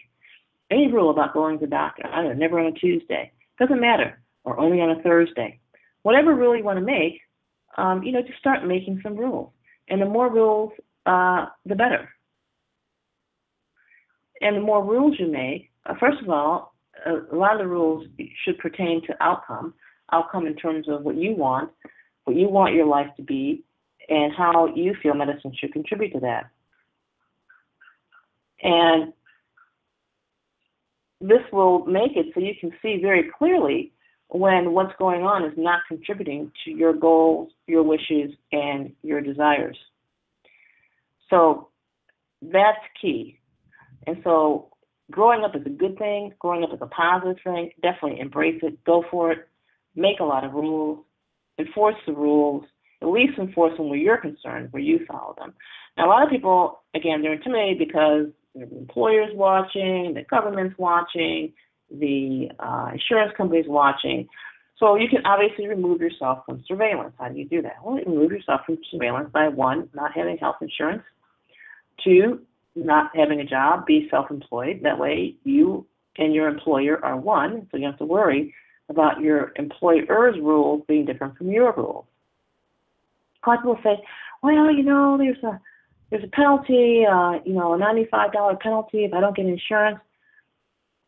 [0.70, 2.05] Any rule about going to the doctor.
[2.07, 3.33] I don't know, never on a Tuesday.
[3.59, 5.59] Doesn't matter or only on a Thursday.
[6.03, 7.21] Whatever rule you want to make,
[7.77, 9.51] um, you know, just start making some rules.
[9.89, 10.73] And the more rules,
[11.07, 12.09] uh, the better.
[14.41, 16.75] And the more rules you make, uh, first of all,
[17.07, 18.07] a, a lot of the rules
[18.45, 19.75] should pertain to outcome,
[20.13, 21.71] outcome in terms of what you want,
[22.25, 23.65] what you want your life to be,
[24.09, 26.51] and how you feel medicine should contribute to that.
[28.63, 29.13] And
[31.21, 33.93] this will make it so you can see very clearly
[34.29, 39.77] when what's going on is not contributing to your goals, your wishes, and your desires.
[41.31, 41.69] So
[42.42, 43.38] that's key.
[44.07, 44.69] And so
[45.11, 47.71] growing up is a good thing, growing up is a positive thing.
[47.83, 49.48] Definitely embrace it, go for it,
[49.94, 51.05] make a lot of rules,
[51.59, 52.65] enforce the rules,
[53.03, 55.53] at least enforce them where you're concerned, where you follow them.
[55.96, 61.53] Now, a lot of people, again, they're intimidated because the employer's watching, the government's watching,
[61.99, 64.29] the uh, insurance companies watching.
[64.79, 67.15] So you can obviously remove yourself from surveillance.
[67.19, 67.77] How do you do that?
[67.83, 71.03] Well, you remove yourself from surveillance by one, not having health insurance,
[72.03, 72.40] two,
[72.75, 74.81] not having a job, be self-employed.
[74.83, 75.87] That way, you
[76.19, 78.53] and your employer are one, so you don't have to worry
[78.88, 82.05] about your employer's rules being different from your rules.
[83.45, 84.03] A lot of people say,
[84.42, 85.61] "Well, you know, there's a
[86.11, 90.01] there's a penalty, uh, you know, a ninety-five dollar penalty if I don't get insurance."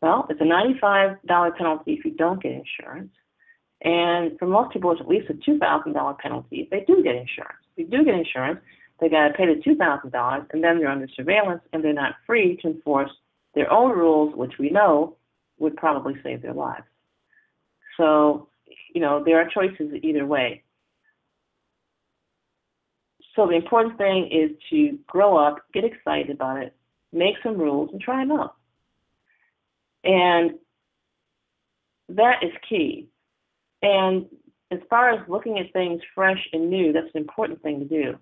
[0.01, 3.11] Well, it's a ninety-five dollar penalty if you don't get insurance,
[3.81, 7.01] and for most people, it's at least a two thousand dollar penalty if they do
[7.03, 7.57] get insurance.
[7.75, 8.59] If you do get insurance,
[8.99, 11.93] they got to pay the two thousand dollars, and then they're under surveillance, and they're
[11.93, 13.11] not free to enforce
[13.55, 15.15] their own rules, which we know
[15.57, 16.85] would probably save their lives.
[17.97, 18.49] So,
[18.93, 20.61] you know, there are choices either way.
[23.35, 26.75] So the important thing is to grow up, get excited about it,
[27.11, 28.56] make some rules, and try them out.
[30.07, 30.51] And
[32.09, 33.09] that is key.
[33.81, 34.25] And
[34.71, 38.17] as far as looking at things fresh and new, that's an important thing to do.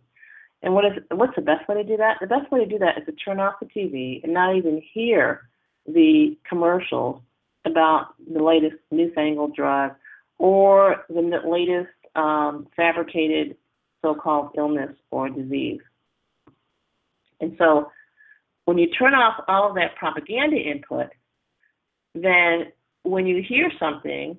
[0.63, 2.17] And what is what's the best way to do that?
[2.19, 4.81] The best way to do that is to turn off the TV and not even
[4.93, 5.47] hear
[5.85, 7.21] the commercials
[7.65, 9.91] about the latest newfangled drug
[10.39, 13.57] or the latest um, fabricated
[14.01, 15.81] so-called illness or disease.
[17.41, 17.91] And so
[18.65, 21.07] when you turn off all of that propaganda input,
[22.15, 22.71] then
[23.03, 24.37] when you hear something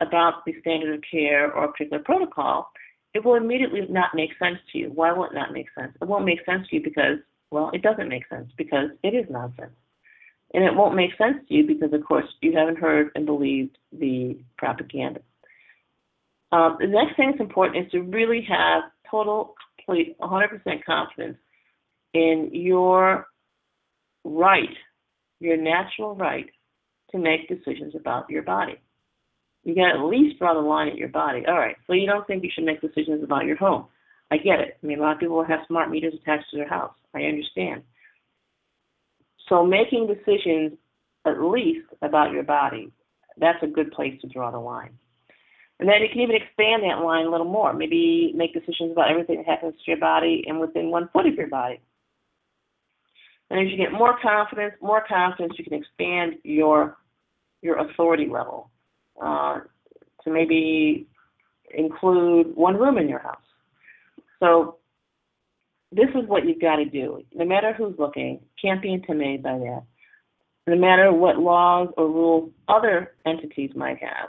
[0.00, 2.70] about the standard of care or a particular protocol,
[3.14, 4.90] it will immediately not make sense to you.
[4.92, 5.92] Why will it not make sense?
[6.00, 7.18] It won't make sense to you because,
[7.50, 9.72] well, it doesn't make sense because it is nonsense.
[10.52, 13.78] And it won't make sense to you because, of course, you haven't heard and believed
[13.92, 15.20] the propaganda.
[16.52, 19.54] Um, the next thing that's important is to really have total,
[19.84, 21.38] complete, 100% confidence
[22.12, 23.26] in your
[24.24, 24.76] right,
[25.40, 26.46] your natural right
[27.14, 28.74] to make decisions about your body.
[29.62, 31.44] You got to at least draw the line at your body.
[31.46, 33.86] All right, so you don't think you should make decisions about your home.
[34.30, 34.76] I get it.
[34.82, 36.92] I mean, a lot of people have smart meters attached to their house.
[37.14, 37.82] I understand.
[39.48, 40.72] So making decisions
[41.24, 42.90] at least about your body,
[43.38, 44.90] that's a good place to draw the line.
[45.78, 47.72] And then you can even expand that line a little more.
[47.72, 51.34] Maybe make decisions about everything that happens to your body and within one foot of
[51.34, 51.80] your body.
[53.50, 56.96] And as you get more confidence, more confidence, you can expand your
[57.64, 58.70] your authority level
[59.20, 59.60] uh,
[60.22, 61.06] to maybe
[61.76, 63.38] include one room in your house.
[64.38, 64.76] So
[65.90, 67.22] this is what you've got to do.
[67.34, 69.82] No matter who's looking, can't be intimidated by that.
[70.66, 74.28] No matter what laws or rules other entities might have.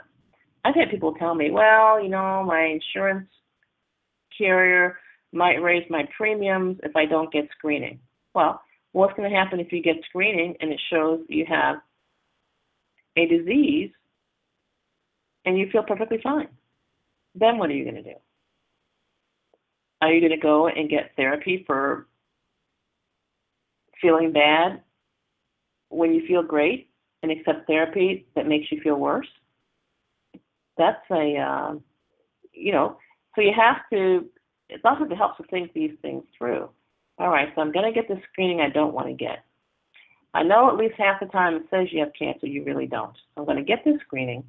[0.64, 3.28] I've had people tell me, well, you know, my insurance
[4.36, 4.98] carrier
[5.32, 8.00] might raise my premiums if I don't get screening.
[8.34, 8.60] Well,
[8.92, 11.76] what's going to happen if you get screening and it shows you have
[13.16, 13.90] a disease
[15.44, 16.48] and you feel perfectly fine?
[17.34, 18.16] Then what are you going to do?
[20.00, 22.06] Are you going to go and get therapy for
[24.00, 24.82] feeling bad
[25.88, 26.90] when you feel great
[27.22, 29.28] and accept therapy that makes you feel worse?
[30.76, 31.74] That's a, uh,
[32.52, 32.98] you know,
[33.34, 34.26] so you have to,
[34.68, 36.68] it's also to help to think these things through.
[37.18, 39.44] All right, so I'm going to get the screening I don't want to get.
[40.36, 43.16] I know at least half the time it says you have cancer, you really don't.
[43.38, 44.44] I'm going to get this screening.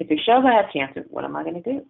[0.00, 1.86] If it shows I have cancer, what am I going to do?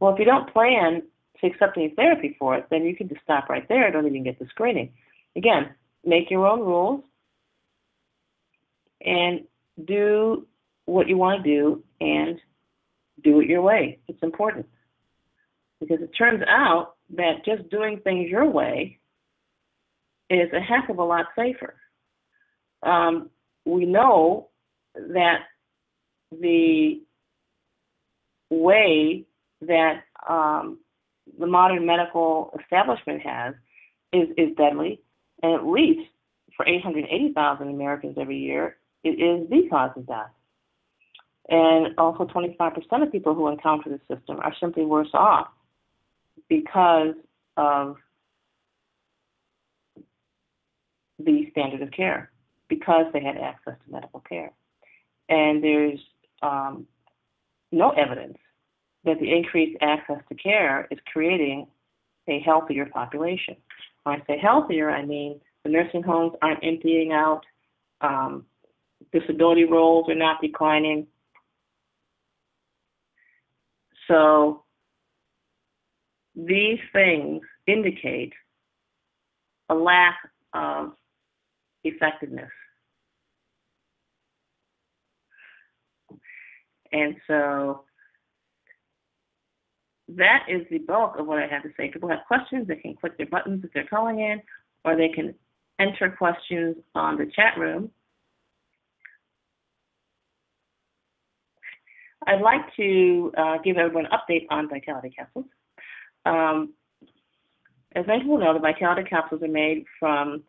[0.00, 1.02] Well, if you don't plan
[1.40, 3.90] to accept any therapy for it, then you can just stop right there.
[3.90, 4.90] Don't even get the screening.
[5.36, 7.04] Again, make your own rules
[9.04, 9.40] and
[9.84, 10.46] do
[10.86, 12.40] what you want to do and
[13.22, 13.98] do it your way.
[14.08, 14.64] It's important
[15.78, 18.98] because it turns out that just doing things your way
[20.30, 21.74] is a heck of a lot safer.
[22.82, 23.30] Um,
[23.64, 24.48] we know
[24.94, 25.40] that
[26.32, 27.00] the
[28.50, 29.24] way
[29.60, 30.78] that um,
[31.38, 33.54] the modern medical establishment has
[34.12, 35.00] is, is deadly,
[35.42, 36.08] and at least
[36.56, 40.30] for 880,000 Americans every year, it is the cause of death.
[41.48, 45.48] And also, 25% of people who encounter the system are simply worse off
[46.48, 47.14] because
[47.56, 47.96] of
[51.18, 52.30] the standard of care,
[52.68, 54.52] because they had access to medical care.
[55.28, 55.98] And there's
[56.42, 56.86] um,
[57.72, 58.38] no evidence
[59.04, 61.66] that the increased access to care is creating
[62.28, 63.56] a healthier population.
[64.02, 67.42] When I say healthier, I mean the nursing homes aren't emptying out,
[68.00, 68.44] um,
[69.12, 71.06] disability rolls are not declining.
[74.08, 74.64] So
[76.34, 78.32] these things indicate
[79.68, 80.16] a lack
[80.54, 80.92] of
[81.88, 82.50] effectiveness.
[86.92, 87.84] And so
[90.08, 91.90] that is the bulk of what I have to say.
[91.90, 94.40] People have questions, they can click their buttons if they're calling in,
[94.84, 95.34] or they can
[95.78, 97.90] enter questions on the chat room.
[102.26, 105.46] I'd like to uh, give everyone an update on Vitality capsules.
[106.24, 106.74] Um,
[107.94, 110.42] as many people know, the Vitality capsules are made from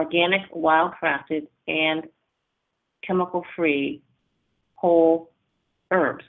[0.00, 2.04] organic, wild-crafted, and
[3.06, 4.02] chemical-free
[4.74, 5.30] whole
[5.90, 6.24] herbs.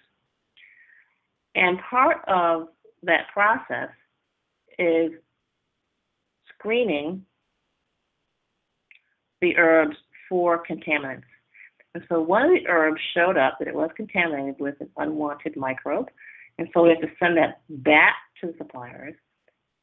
[1.55, 2.67] And part of
[3.03, 3.89] that process
[4.77, 5.11] is
[6.53, 7.25] screening
[9.41, 9.95] the herbs
[10.29, 11.23] for contaminants.
[11.93, 15.57] And so one of the herbs showed up that it was contaminated with an unwanted
[15.57, 16.09] microbe.
[16.57, 19.15] And so we have to send that back to the suppliers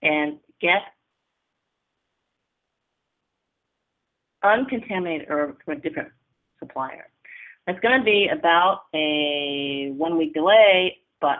[0.03, 0.82] and get
[4.53, 6.11] uncontaminated herbs from a different
[6.59, 7.07] supplier.
[7.66, 11.38] It's going to be about a one week delay, but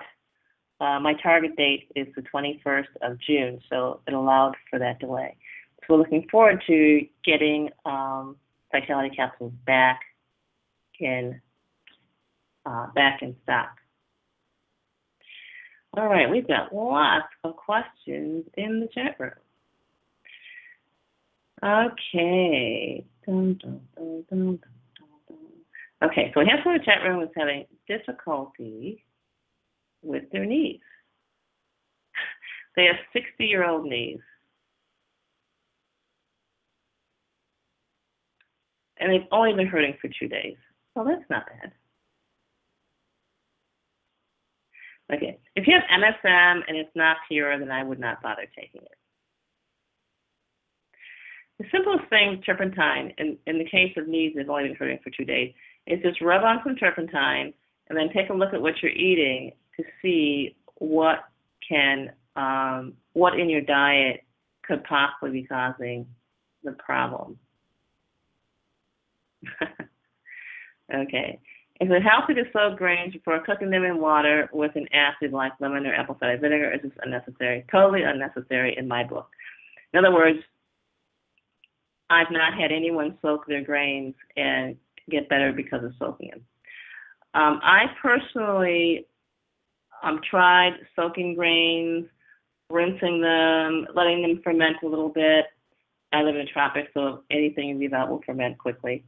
[0.81, 5.37] uh, my target date is the 21st of June, so it allowed for that delay.
[5.81, 8.37] So we're looking forward to getting um,
[8.71, 10.01] Vitality capsules back
[11.01, 11.41] in
[12.67, 13.79] uh, back in stock.
[15.97, 19.31] All right, we've got lots of questions in the chat room.
[21.65, 23.05] Okay.
[23.27, 23.81] Dun, dun,
[24.31, 24.59] dun,
[26.03, 29.05] okay, so someone in the chat room who's having difficulty
[30.03, 30.81] with their knees.
[32.77, 34.21] They have 60 year old knees.
[39.01, 40.57] And they've only been hurting for two days.
[40.95, 41.73] Well, that's not bad.
[45.13, 48.83] Okay, if you have MSM and it's not pure, then I would not bother taking
[48.83, 48.98] it.
[51.59, 55.01] The simplest thing, turpentine, in, in the case of knees that have only been hurting
[55.03, 55.53] for two days,
[55.87, 57.53] is just rub on some turpentine
[57.89, 61.25] and then take a look at what you're eating to see what
[61.67, 64.25] can, um, what in your diet
[64.63, 66.07] could possibly be causing
[66.63, 67.39] the problem.
[70.95, 71.41] okay.
[71.81, 75.53] Is it healthy to soak grains before cooking them in water with an acid like
[75.61, 76.73] lemon or apple cider vinegar?
[76.73, 77.65] Is this unnecessary?
[77.71, 79.29] Totally unnecessary in my book.
[79.93, 80.41] In other words,
[82.11, 84.77] I've not had anyone soak their grains and
[85.11, 86.41] get better because of soaking them.
[87.35, 89.07] Um, I personally
[90.03, 92.07] um, tried soaking grains,
[92.71, 95.47] rinsing them, letting them ferment a little bit.
[96.13, 99.05] I live in the tropics, so anything in the that will ferment quickly.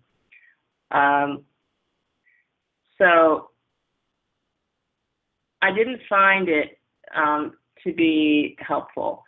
[0.91, 1.45] Um,
[2.99, 3.51] so
[5.63, 6.79] I didn't find it
[7.15, 9.25] um, to be helpful.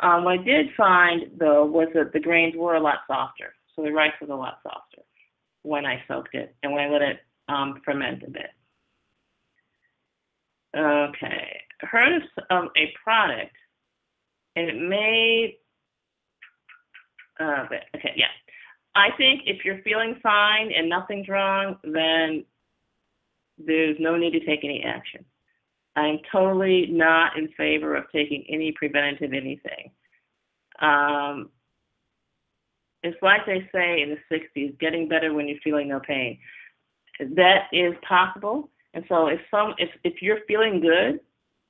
[0.00, 3.54] Um, what I did find, though, was that the grains were a lot softer.
[3.74, 5.02] So the rice was a lot softer
[5.62, 7.18] when I soaked it and when I let it
[7.48, 8.50] um, ferment a bit.
[10.76, 13.56] Okay, heard of a product,
[14.56, 15.56] and it may.
[17.40, 18.26] Uh, okay, yeah.
[18.94, 22.44] I think if you're feeling fine and nothing's wrong, then
[23.58, 25.24] there's no need to take any action.
[25.96, 29.90] I'm totally not in favor of taking any preventative anything.
[30.80, 31.48] Um,
[33.02, 36.38] it's like they say in the 60s, getting better when you're feeling no pain.
[37.18, 38.68] That is possible.
[38.92, 41.20] And so if some if, if you're feeling good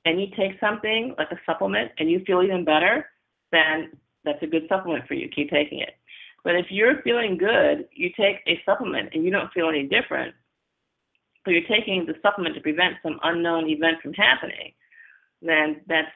[0.05, 3.05] and you take something like a supplement and you feel even better,
[3.51, 3.91] then
[4.25, 5.29] that's a good supplement for you.
[5.29, 5.95] Keep taking it.
[6.43, 10.33] But if you're feeling good, you take a supplement and you don't feel any different,
[11.47, 14.73] so you're taking the supplement to prevent some unknown event from happening,
[15.41, 16.11] then that's,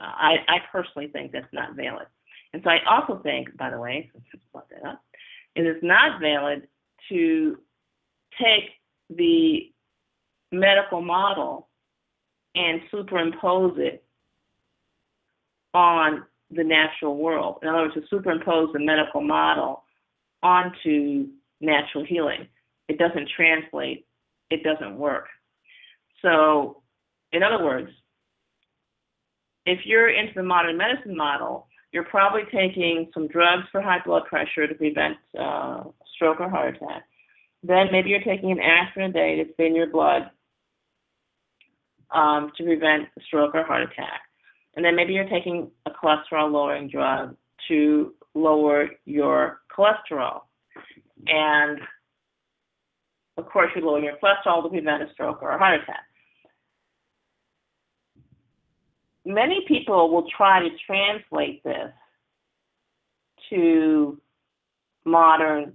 [0.00, 2.06] I, I personally think that's not valid.
[2.52, 5.02] And so I also think, by the way, since you brought that up,
[5.56, 6.68] it is not valid
[7.08, 7.56] to
[8.38, 8.68] take
[9.08, 9.72] the
[10.52, 11.68] medical model
[12.54, 14.04] and superimpose it
[15.72, 17.60] on the natural world.
[17.62, 19.84] In other words, to superimpose the medical model
[20.42, 21.28] onto
[21.62, 22.46] natural healing.
[22.88, 24.06] It doesn't translate
[24.54, 25.26] it doesn't work.
[26.22, 26.82] So,
[27.32, 27.90] in other words,
[29.66, 34.24] if you're into the modern medicine model, you're probably taking some drugs for high blood
[34.28, 35.84] pressure to prevent uh,
[36.14, 37.04] stroke or heart attack.
[37.62, 40.30] Then maybe you're taking an aspirin a day to thin your blood
[42.12, 44.20] um, to prevent stroke or heart attack.
[44.76, 47.36] And then maybe you're taking a cholesterol lowering drug
[47.68, 50.42] to lower your cholesterol.
[51.26, 51.78] And
[53.36, 56.04] of course, you lower your cholesterol to prevent a stroke or a heart attack.
[59.24, 61.90] Many people will try to translate this
[63.50, 64.20] to
[65.04, 65.74] modern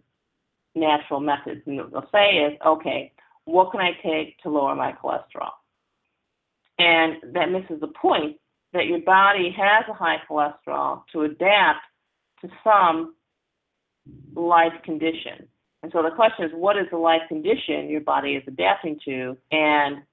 [0.76, 1.62] natural methods.
[1.66, 3.12] And what they'll say is, okay,
[3.46, 5.52] what can I take to lower my cholesterol?
[6.78, 8.38] And that misses the point
[8.74, 11.80] that your body has a high cholesterol to adapt
[12.42, 13.16] to some
[14.36, 15.48] life condition.
[15.82, 19.38] And so the question is, what is the life condition your body is adapting to,
[19.52, 20.04] and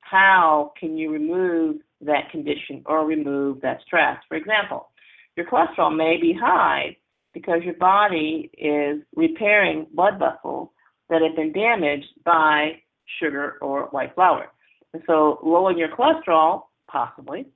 [0.00, 4.18] how can you remove that condition or remove that stress?
[4.28, 4.88] For example,
[5.36, 6.96] your cholesterol may be high
[7.32, 10.68] because your body is repairing blood vessels
[11.08, 12.82] that have been damaged by
[13.20, 14.48] sugar or white flour.
[14.92, 17.46] And so lowering your cholesterol, possibly,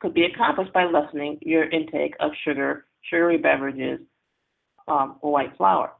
[0.00, 4.00] could be accomplished by lessening your intake of sugar, sugary beverages,
[4.88, 5.92] um, or white flour.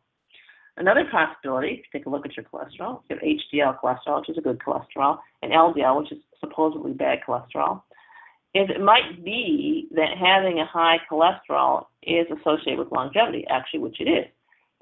[0.80, 4.30] Another possibility, if you take a look at your cholesterol, you have HDL cholesterol, which
[4.30, 7.82] is a good cholesterol, and LDL, which is supposedly bad cholesterol,
[8.54, 14.00] is it might be that having a high cholesterol is associated with longevity, actually, which
[14.00, 14.24] it is.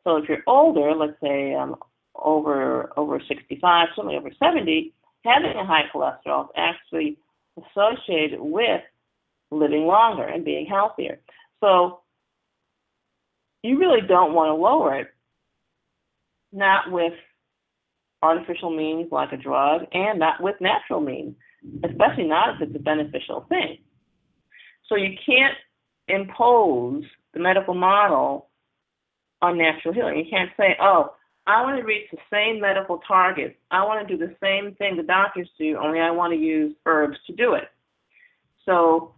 [0.05, 1.74] So if you're older, let's say um,
[2.14, 4.94] over over 65, certainly over 70,
[5.24, 7.18] having a high cholesterol is actually
[7.59, 8.82] associated with
[9.51, 11.18] living longer and being healthier.
[11.59, 12.03] So
[13.64, 15.09] you really don't want to lower it,
[16.53, 17.12] not with
[18.22, 21.34] artificial means like a drug and not with natural means,
[21.84, 23.78] especially not if it's a beneficial thing.
[24.88, 25.57] So you can't
[26.09, 28.49] impose the medical model
[29.40, 30.18] on natural healing.
[30.18, 31.12] You can't say, oh,
[31.46, 33.57] I want to reach the same medical targets.
[33.70, 36.74] I want to do the same thing the doctors do, only I want to use
[36.84, 37.68] herbs to do it.
[38.66, 39.14] So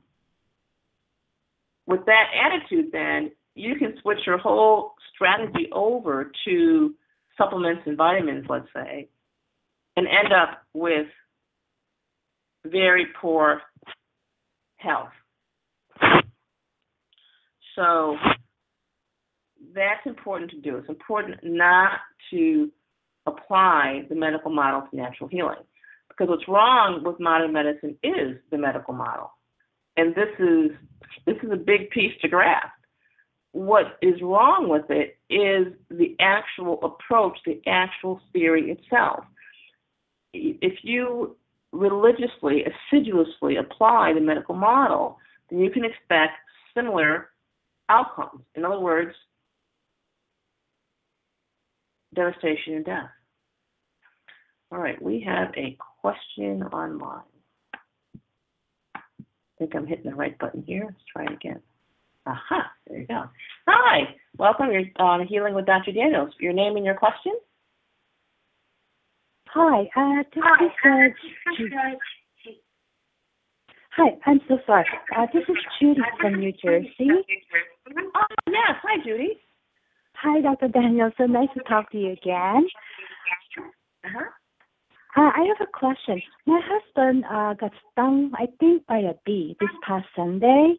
[1.87, 6.95] with that attitude, then you can switch your whole strategy over to
[7.41, 9.09] supplements and vitamins, let's say,
[9.97, 11.07] and end up with
[12.67, 13.63] very poor
[14.77, 15.09] health.
[17.77, 18.17] So
[19.75, 20.77] that's important to do.
[20.77, 21.93] It's important not
[22.31, 22.71] to
[23.27, 25.57] apply the medical model to natural healing.
[26.09, 29.33] Because what's wrong with modern medicine is the medical model.
[29.97, 30.71] And this is
[31.27, 32.69] this is a big piece to grasp.
[33.53, 39.25] What is wrong with it is the actual approach, the actual theory itself.
[40.33, 41.37] If you
[41.73, 46.35] religiously, assiduously apply the medical model, then you can expect
[46.75, 47.31] similar
[47.89, 48.43] outcomes.
[48.55, 49.15] In other words,
[52.15, 53.11] devastation and death.
[54.73, 57.23] All right, we have a question online.
[58.95, 59.01] I
[59.59, 60.85] think I'm hitting the right button here.
[60.85, 61.61] Let's try it again.
[62.27, 63.25] Aha, there you go.
[63.67, 64.71] Hi, welcome.
[64.71, 65.93] You're on Healing with Dr.
[65.93, 66.33] Daniels.
[66.39, 67.33] Your name and your question?
[69.49, 70.65] Hi, uh, this Hi.
[70.65, 72.51] is uh,
[73.97, 74.87] Hi, I'm so sorry.
[75.17, 77.09] Uh, this is Judy from New Jersey.
[77.09, 78.77] Oh, yes.
[78.83, 79.41] Hi, Judy.
[80.15, 80.69] Hi, Dr.
[80.69, 81.13] Daniels.
[81.19, 82.67] So nice to talk to you again.
[84.05, 84.25] Uh-huh.
[85.17, 86.23] Uh, I have a question.
[86.47, 90.77] My husband uh, got stung, I think, by a bee this past Sunday.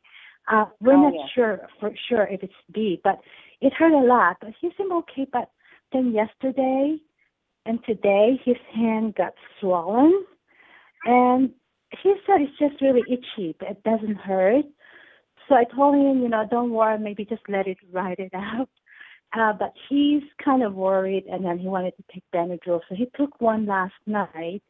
[0.48, 1.28] Uh, we're Oh, not yeah.
[1.34, 3.22] sure for sure if it's bee, but
[3.62, 4.38] it hurt a lot.
[4.42, 5.26] But he seemed okay.
[5.32, 5.50] But
[5.92, 6.98] then yesterday
[7.66, 10.26] and today, his hand got swollen,
[11.06, 11.52] and
[12.02, 14.66] he said it's just really itchy, but it doesn't hurt.
[15.48, 18.70] So I told him, you know, don't worry, maybe just let it ride it out.
[19.38, 23.10] Uh, but he's kind of worried, and then he wanted to take Benadryl, so he
[23.16, 24.62] took one last night,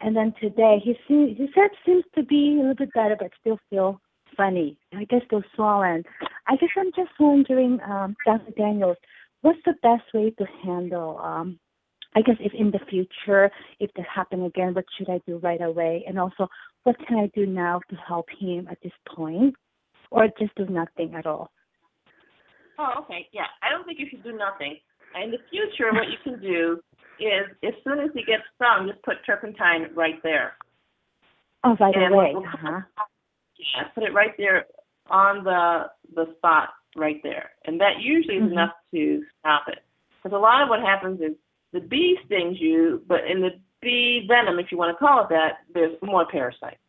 [0.00, 3.32] and then today he see, he said seems to be a little bit better, but
[3.40, 4.00] still feel
[4.36, 4.78] funny.
[4.94, 6.04] I guess still swollen.
[6.46, 8.52] I guess I'm just wondering, um, Dr.
[8.56, 8.96] Daniels,
[9.42, 11.18] what's the best way to handle?
[11.18, 11.58] Um,
[12.14, 15.60] I guess if in the future, if that happen again, what should I do right
[15.60, 16.04] away?
[16.06, 16.48] And also,
[16.84, 19.54] what can I do now to help him at this point,
[20.10, 21.50] or just do nothing at all?
[22.78, 23.28] Oh, okay.
[23.32, 23.46] Yeah.
[23.62, 24.76] I don't think you should do nothing.
[25.22, 26.80] In the future, what you can do
[27.18, 30.54] is, as soon as he gets stung, just put turpentine right there.
[31.64, 32.34] Oh, right And away.
[32.36, 32.80] Uh-huh.
[33.58, 34.66] Yeah, put it right there
[35.10, 38.52] on the the spot right there, and that usually is Mhm.
[38.52, 39.82] enough to stop it.
[40.22, 41.36] Because a lot of what happens is
[41.72, 45.28] the bee stings you, but in the bee venom, if you want to call it
[45.28, 46.80] that, there's more parasites.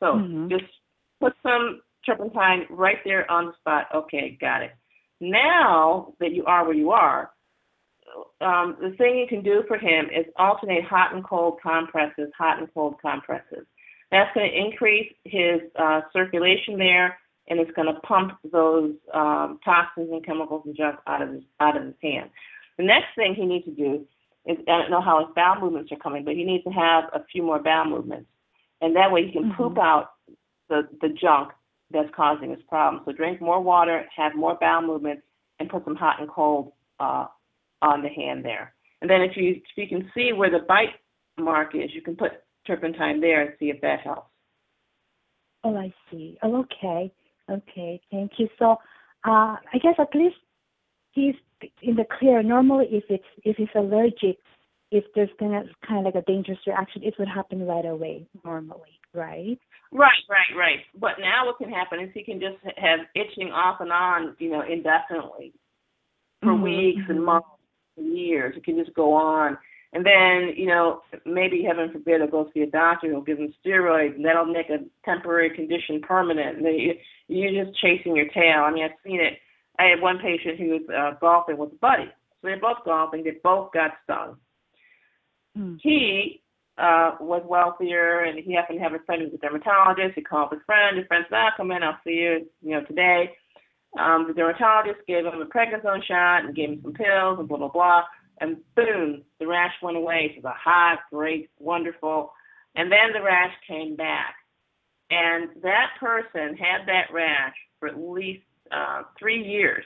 [0.00, 0.50] So Mhm.
[0.50, 0.70] just
[1.20, 3.88] put some turpentine right there on the spot.
[3.92, 4.72] Okay, got it.
[5.20, 7.32] Now that you are where you are,
[8.40, 12.58] um, the thing you can do for him is alternate hot and cold compresses, hot
[12.58, 13.66] and cold compresses.
[14.16, 19.60] That's going to increase his uh, circulation there, and it's going to pump those um,
[19.62, 22.30] toxins and chemicals and junk out of his out of his hand.
[22.78, 24.06] The next thing he needs to do
[24.46, 27.04] is I don't know how his bowel movements are coming, but he needs to have
[27.12, 28.30] a few more bowel movements,
[28.80, 29.56] and that way he can Mhm.
[29.56, 30.12] poop out
[30.70, 31.52] the the junk
[31.90, 33.02] that's causing his problem.
[33.04, 35.24] So drink more water, have more bowel movements,
[35.58, 37.26] and put some hot and cold uh,
[37.82, 38.72] on the hand there.
[39.02, 40.94] And then if you if you can see where the bite
[41.36, 42.32] mark is, you can put
[42.66, 44.30] turpentine there and see if that helps.
[45.64, 46.38] Oh, I see.
[46.42, 47.12] Oh, okay.
[47.50, 48.00] Okay.
[48.10, 48.48] Thank you.
[48.58, 48.72] So,
[49.24, 50.36] uh, I guess at least
[51.12, 51.34] he's
[51.82, 52.42] in the clear.
[52.42, 54.38] Normally, if it's if he's allergic,
[54.90, 58.26] if there's gonna kind of like a dangerous reaction, it would happen right away.
[58.44, 59.58] Normally, right?
[59.92, 60.78] Right, right, right.
[60.98, 64.50] But now what can happen is he can just have itching off and on, you
[64.50, 65.52] know, indefinitely
[66.42, 67.24] for Mhm, weeks and mhm.
[67.24, 67.48] months
[67.96, 68.56] and years.
[68.56, 69.58] It can just go on.
[69.96, 73.54] And then, you know, maybe heaven forbid he'll go see a doctor who'll give him
[73.64, 76.58] steroids and that'll make a temporary condition permanent.
[76.58, 76.94] And then you,
[77.28, 78.60] you're just chasing your tail.
[78.60, 79.38] I mean, I've seen it.
[79.78, 82.04] I had one patient who was uh, golfing with a buddy.
[82.04, 83.24] So they're both golfing.
[83.24, 84.36] They both got stung.
[85.56, 85.76] Hmm.
[85.82, 86.42] He
[86.76, 90.14] uh, was wealthier, and he happened to have a friend who's a dermatologist.
[90.14, 90.98] He called his friend.
[90.98, 91.82] His friend said, "Ah, come in.
[91.82, 93.32] I'll see you, you know, today."
[93.98, 97.56] Um, the dermatologist gave him a prednisone shot and gave him some pills and blah
[97.56, 98.02] blah blah.
[98.40, 100.30] And boom, the rash went away.
[100.30, 102.32] It was a hot, great, wonderful.
[102.74, 104.34] And then the rash came back,
[105.10, 109.84] and that person had that rash for at least uh, three years,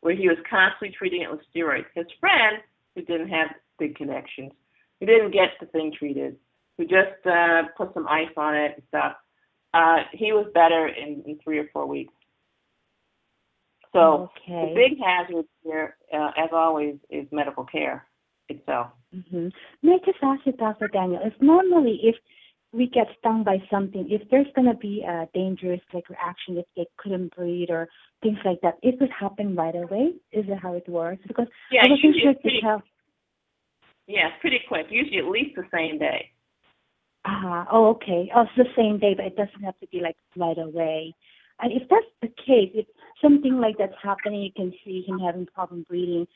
[0.00, 1.86] where he was constantly treating it with steroids.
[1.94, 2.58] His friend,
[2.94, 3.48] who didn't have
[3.78, 4.52] big connections,
[5.00, 6.36] who didn't get the thing treated,
[6.76, 9.14] who just uh, put some ice on it and stuff,
[9.72, 12.12] uh, he was better in, in three or four weeks.
[13.92, 14.72] So okay.
[14.72, 18.06] the big hazard here, uh, as always, is medical care
[18.48, 18.88] itself.
[19.14, 19.48] Mm-hmm.
[19.82, 20.88] May I just ask you, Dr.
[20.88, 22.16] Daniel, if normally if
[22.72, 26.64] we get stung by something, if there's going to be a dangerous like reaction, if
[26.74, 27.88] they couldn't breathe or
[28.22, 30.14] things like that, it would happen right away?
[30.32, 31.22] Is that how it works?
[31.26, 32.82] Because Yeah, I wasn't usually sure pretty, tell.
[34.06, 34.86] yeah, it's pretty quick.
[34.88, 36.30] Usually at least the same day.
[37.24, 38.30] Ah, oh, okay.
[38.34, 41.14] Oh, it's the same day, but it doesn't have to be like right away.
[41.60, 42.86] And if that's the case, if
[43.22, 46.26] something like that's happening, you can see him having problem breathing,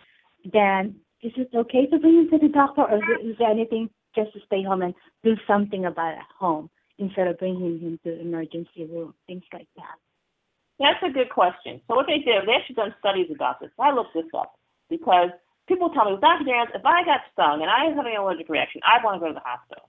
[0.52, 4.32] then is it okay to bring him to the doctor, or is, there anything just
[4.32, 8.86] to stay home and do something about at home instead of bringing him to emergency
[8.88, 9.96] room, things like that?
[10.78, 11.80] That's a good question.
[11.88, 13.70] So what they did, they actually done studies about this.
[13.80, 14.54] I looked this up
[14.90, 15.30] because
[15.68, 16.44] people tell me, Dr.
[16.44, 19.20] Daniels, if I got stung and I was having an allergic reaction, I'd want to
[19.20, 19.88] go to the hospital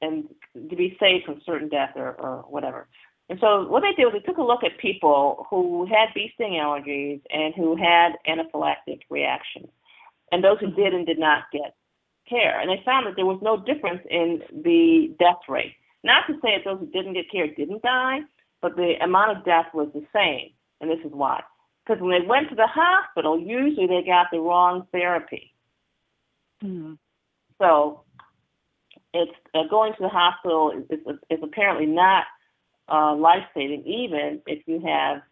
[0.00, 2.88] and to be safe from certain death or, or whatever.
[3.28, 6.32] And so what they did was they took a look at people who had bee
[6.34, 9.68] sting allergies and who had anaphylactic reactions,
[10.32, 11.74] and those who did and did not get
[12.28, 12.60] care.
[12.60, 15.74] And they found that there was no difference in the death rate.
[16.04, 18.20] Not to say that those who didn't get care didn't die,
[18.62, 20.50] but the amount of death was the same.
[20.80, 21.42] And this is why.
[21.84, 25.52] Because when they went to the hospital, usually they got the wrong therapy.
[26.60, 26.94] Hmm.
[27.58, 28.02] So
[29.12, 32.24] it's uh, going to the hospital is, is, is apparently not
[32.90, 35.22] uh, life saving, even if you have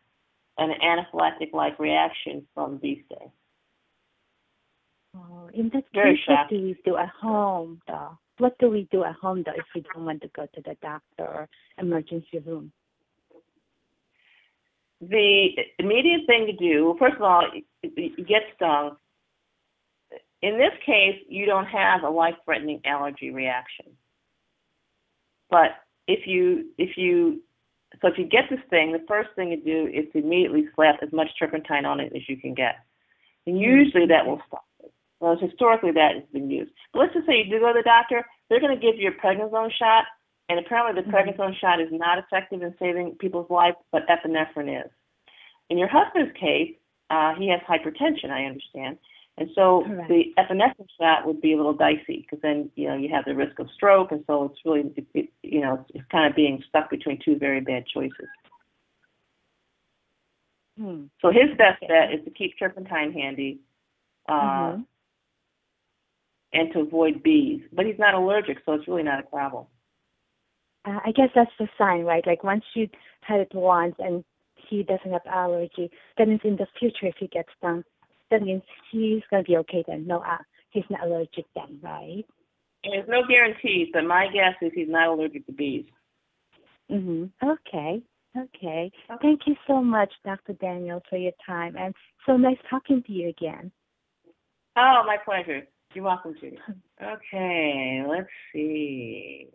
[0.58, 3.30] an anaphylactic like reaction from bee sting.
[5.14, 8.18] Oh, in that Very case, what do we do at home, though?
[8.38, 10.76] What do we do at home, though, if we don't want to go to the
[10.82, 11.48] doctor or
[11.78, 12.70] emergency room?
[15.00, 15.48] The
[15.78, 17.44] immediate thing to do, first of all,
[17.82, 18.96] you get stung.
[20.42, 23.86] In this case, you don't have a life-threatening allergy reaction.
[25.50, 25.70] But
[26.06, 27.42] if you if you
[28.00, 30.96] so if you get this thing, the first thing to do is to immediately slap
[31.02, 32.76] as much turpentine on it as you can get.
[33.46, 34.92] And usually that will stop it.
[35.20, 36.72] Well, historically that has been used.
[36.92, 39.10] But let's just say you do go to the doctor, they're going to give you
[39.10, 40.04] a prednisone shot,
[40.48, 44.90] and apparently the prednisone shot is not effective in saving people's lives, but epinephrine is.
[45.70, 46.74] In your husband's case,
[47.10, 48.98] uh, he has hypertension, I understand,
[49.38, 50.08] and so Correct.
[50.08, 53.34] the epinephrine shot would be a little dicey because then you know you have the
[53.34, 56.34] risk of stroke, and so it's really it, it, you know it's, it's kind of
[56.34, 58.28] being stuck between two very bad choices.
[60.78, 61.04] Hmm.
[61.20, 63.60] So his best bet is to keep turpentine handy,
[64.28, 64.86] uh, Mhm.
[66.52, 67.62] and to avoid bees.
[67.72, 69.66] But he's not allergic, so it's really not a problem.
[70.86, 72.26] Uh, I guess that's the sign, right?
[72.26, 72.88] Like once you
[73.20, 74.24] had it once and
[74.54, 77.84] he doesn't have allergy, then means in the future if he gets stung,
[78.30, 80.06] that means he's gonna be okay then.
[80.06, 80.38] No, uh,
[80.70, 82.24] he's not allergic then, right?
[82.84, 85.86] And there's no guarantees, but my guess is he's not allergic to bees.
[86.90, 87.30] Mhm.
[87.42, 88.02] Okay.
[88.36, 88.92] Okay.
[89.22, 90.52] Thank you so much, Dr.
[90.54, 91.94] Daniel, for your time, and
[92.26, 93.72] so nice talking to you again.
[94.76, 95.66] Oh, my pleasure.
[95.94, 96.58] You're welcome, Judy.
[97.02, 99.48] Okay, let's see.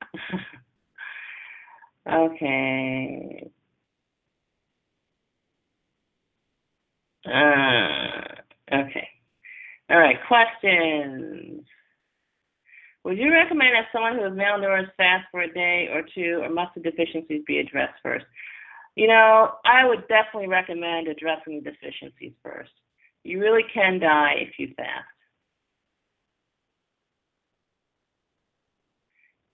[2.10, 3.50] okay.
[7.26, 8.24] Uh,
[8.72, 9.08] okay.
[9.90, 11.64] All right, questions.
[13.04, 16.50] Would you recommend that someone who is malnourished fast for a day or two or
[16.50, 18.26] muscle deficiencies be addressed first?
[18.96, 22.70] You know, I would definitely recommend addressing the deficiencies first.
[23.24, 25.06] You really can die if you fast.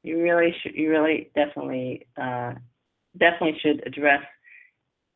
[0.03, 0.75] You really should.
[0.75, 2.55] You really definitely, uh,
[3.19, 4.23] definitely should address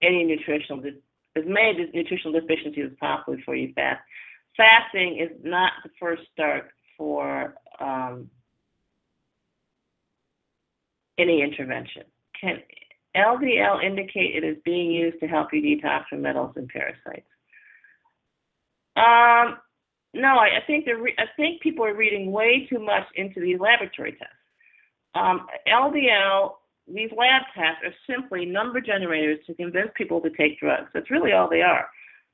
[0.02, 1.00] any nutritional de-
[1.36, 4.00] as many nutritional deficiencies as possible before you fast.
[4.56, 8.28] Fasting is not the first start for um,
[11.18, 12.02] any intervention.
[12.40, 12.58] Can
[13.16, 17.26] LDL indicate it is being used to help you detox from metals and parasites?
[18.96, 19.58] Um,
[20.12, 23.60] no, I, I think re- I think people are reading way too much into these
[23.60, 24.34] laboratory tests.
[25.14, 26.52] Um, LDL,
[26.94, 30.88] these lab tests are simply number generators to convince people to take drugs.
[30.92, 31.86] That's really all they are.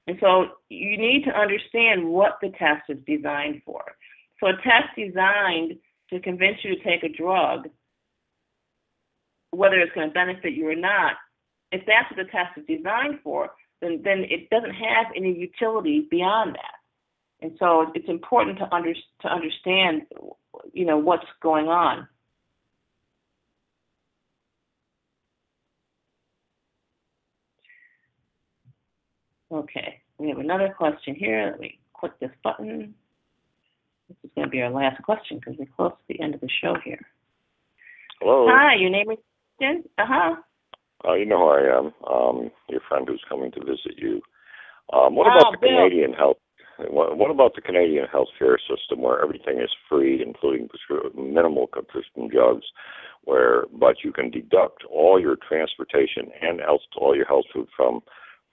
[0.06, 3.82] And so you need to understand what the test is designed for.
[4.40, 5.76] So a test designed
[6.10, 7.68] to convince you to take a drug,
[9.50, 11.14] whether it's going to benefit you or not,
[11.72, 13.50] if that's what the test is designed for,
[13.80, 16.76] then then it doesn't have any utility beyond that.
[17.40, 20.02] And so it's important to under, to understand,
[20.72, 22.08] you know, what's going on.
[29.52, 31.50] Okay, we have another question here.
[31.52, 32.94] Let me click this button.
[34.08, 36.40] This is going to be our last question because we're close to the end of
[36.40, 37.00] the show here.
[38.20, 38.46] Hello.
[38.48, 39.18] Hi, your name is
[39.98, 40.36] Uh huh.
[41.06, 41.92] Uh, you know who I am.
[42.10, 44.20] Um, your friend who's coming to visit you.
[44.92, 45.70] Um, what Oh, about the Bill.
[45.76, 46.38] Canadian health?
[46.78, 50.68] What, what about the Canadian healthcare system, where everything is free, including
[51.14, 52.66] minimal prescription drugs,
[53.24, 58.02] where but you can deduct all your transportation and else all your health food from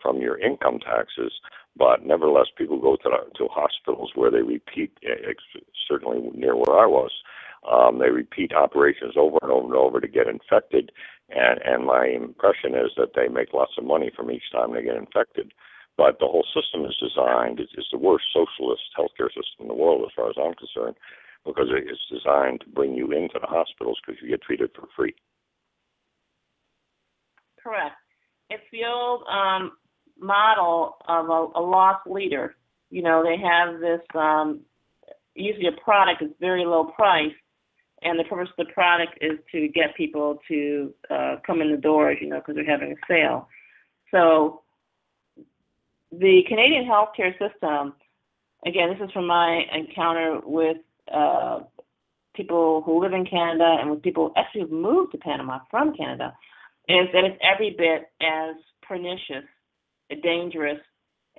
[0.04, 1.34] from your income taxes,
[1.76, 4.91] but nevertheless people go to to hospitals where they repeat.
[5.04, 5.34] eh,
[5.88, 7.12] Certainly near where I was,
[7.70, 10.91] um, they repeat operations over and over and over to get infected,
[11.30, 14.84] and and my impression is that they make lots of money from each time they
[14.84, 15.54] get infected.
[15.95, 19.76] But the whole system is designed, it's, it's the worst socialist healthcare system in the
[19.76, 20.97] world as far as I'm concerned,
[21.45, 25.14] because it's designed to bring you into the hospitals because you get treated for free.
[27.62, 27.95] Correct.
[28.49, 29.72] It's the old um,
[30.20, 32.55] model of a, a loss leader.
[32.89, 34.61] You know, they have this um,
[35.36, 37.34] usually a product is very low price,
[38.01, 41.78] and the purpose of the product is to get people to uh, come in the
[41.78, 42.18] doors.
[42.22, 43.47] You know, because they're having a sale.
[44.11, 44.61] So
[46.11, 47.93] the Canadian healthcare system,
[48.66, 50.78] again, this is from my encounter with
[51.11, 51.61] uh,
[52.36, 56.36] people who live in Canada and with people actually who've moved to Panama from Canada,
[56.88, 59.47] is that it's every bit as pernicious,
[60.22, 60.80] dangerous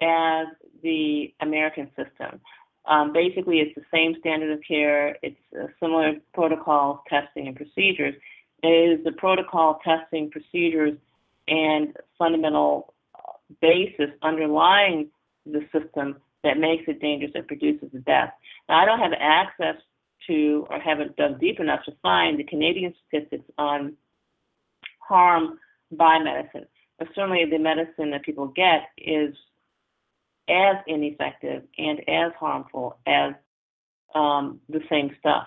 [0.00, 0.46] as
[0.82, 2.40] the American system.
[2.86, 5.16] Um, basically, it's the same standard of care.
[5.22, 5.38] It's
[5.80, 8.14] similar protocols, testing, and procedures.
[8.62, 10.98] It is the protocol, testing, procedures,
[11.48, 15.08] and fundamental uh, basis underlying
[15.46, 18.32] the system that makes it dangerous and produces the death.
[18.68, 19.76] Now, I don't have access
[20.26, 23.94] to or haven't dug deep enough to find the Canadian statistics on
[24.98, 25.58] harm
[25.92, 26.66] by medicine.
[27.14, 29.34] Certainly the medicine that people get is
[30.48, 33.34] as ineffective and as harmful as
[34.14, 35.46] um, the same stuff.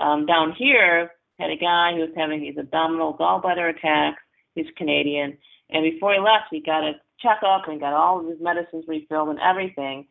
[0.00, 4.22] Um, down here, had a guy who was having these abdominal gallbladder attacks.
[4.54, 5.36] He's Canadian,
[5.70, 9.30] and before he left, he got a checkup and got all of his medicines refilled
[9.30, 10.06] and everything.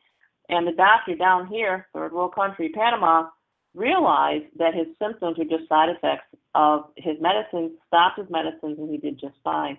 [0.49, 3.29] And the doctor down here, third world country, Panama,
[3.75, 8.89] realized that his symptoms were just side effects of his medicine, stopped his medicines, and
[8.89, 9.77] he did just fine.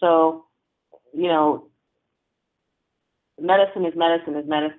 [0.00, 0.44] So,
[1.12, 1.66] you know,
[3.40, 4.78] medicine is medicine is medicine.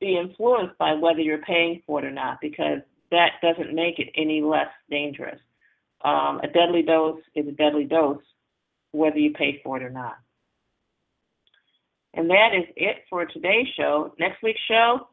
[0.00, 2.80] Be influenced by whether you're paying for it or not, because
[3.10, 5.40] that doesn't make it any less dangerous.
[6.04, 8.22] Um, a deadly dose is a deadly dose,
[8.92, 10.16] whether you pay for it or not.
[12.14, 14.14] And that is it for today's show.
[14.18, 15.08] Next week's show,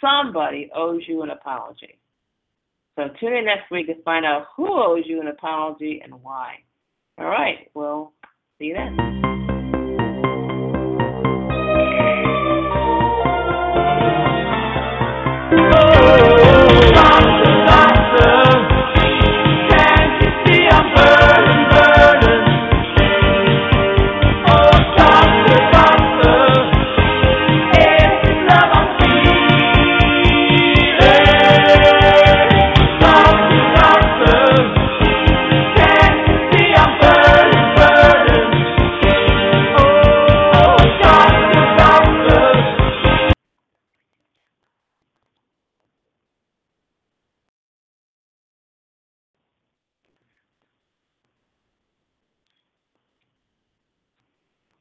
[0.00, 1.98] somebody owes you an apology.
[2.96, 6.58] So tune in next week to find out who owes you an apology and why.
[7.18, 8.12] All right, well,
[8.58, 9.53] see you then.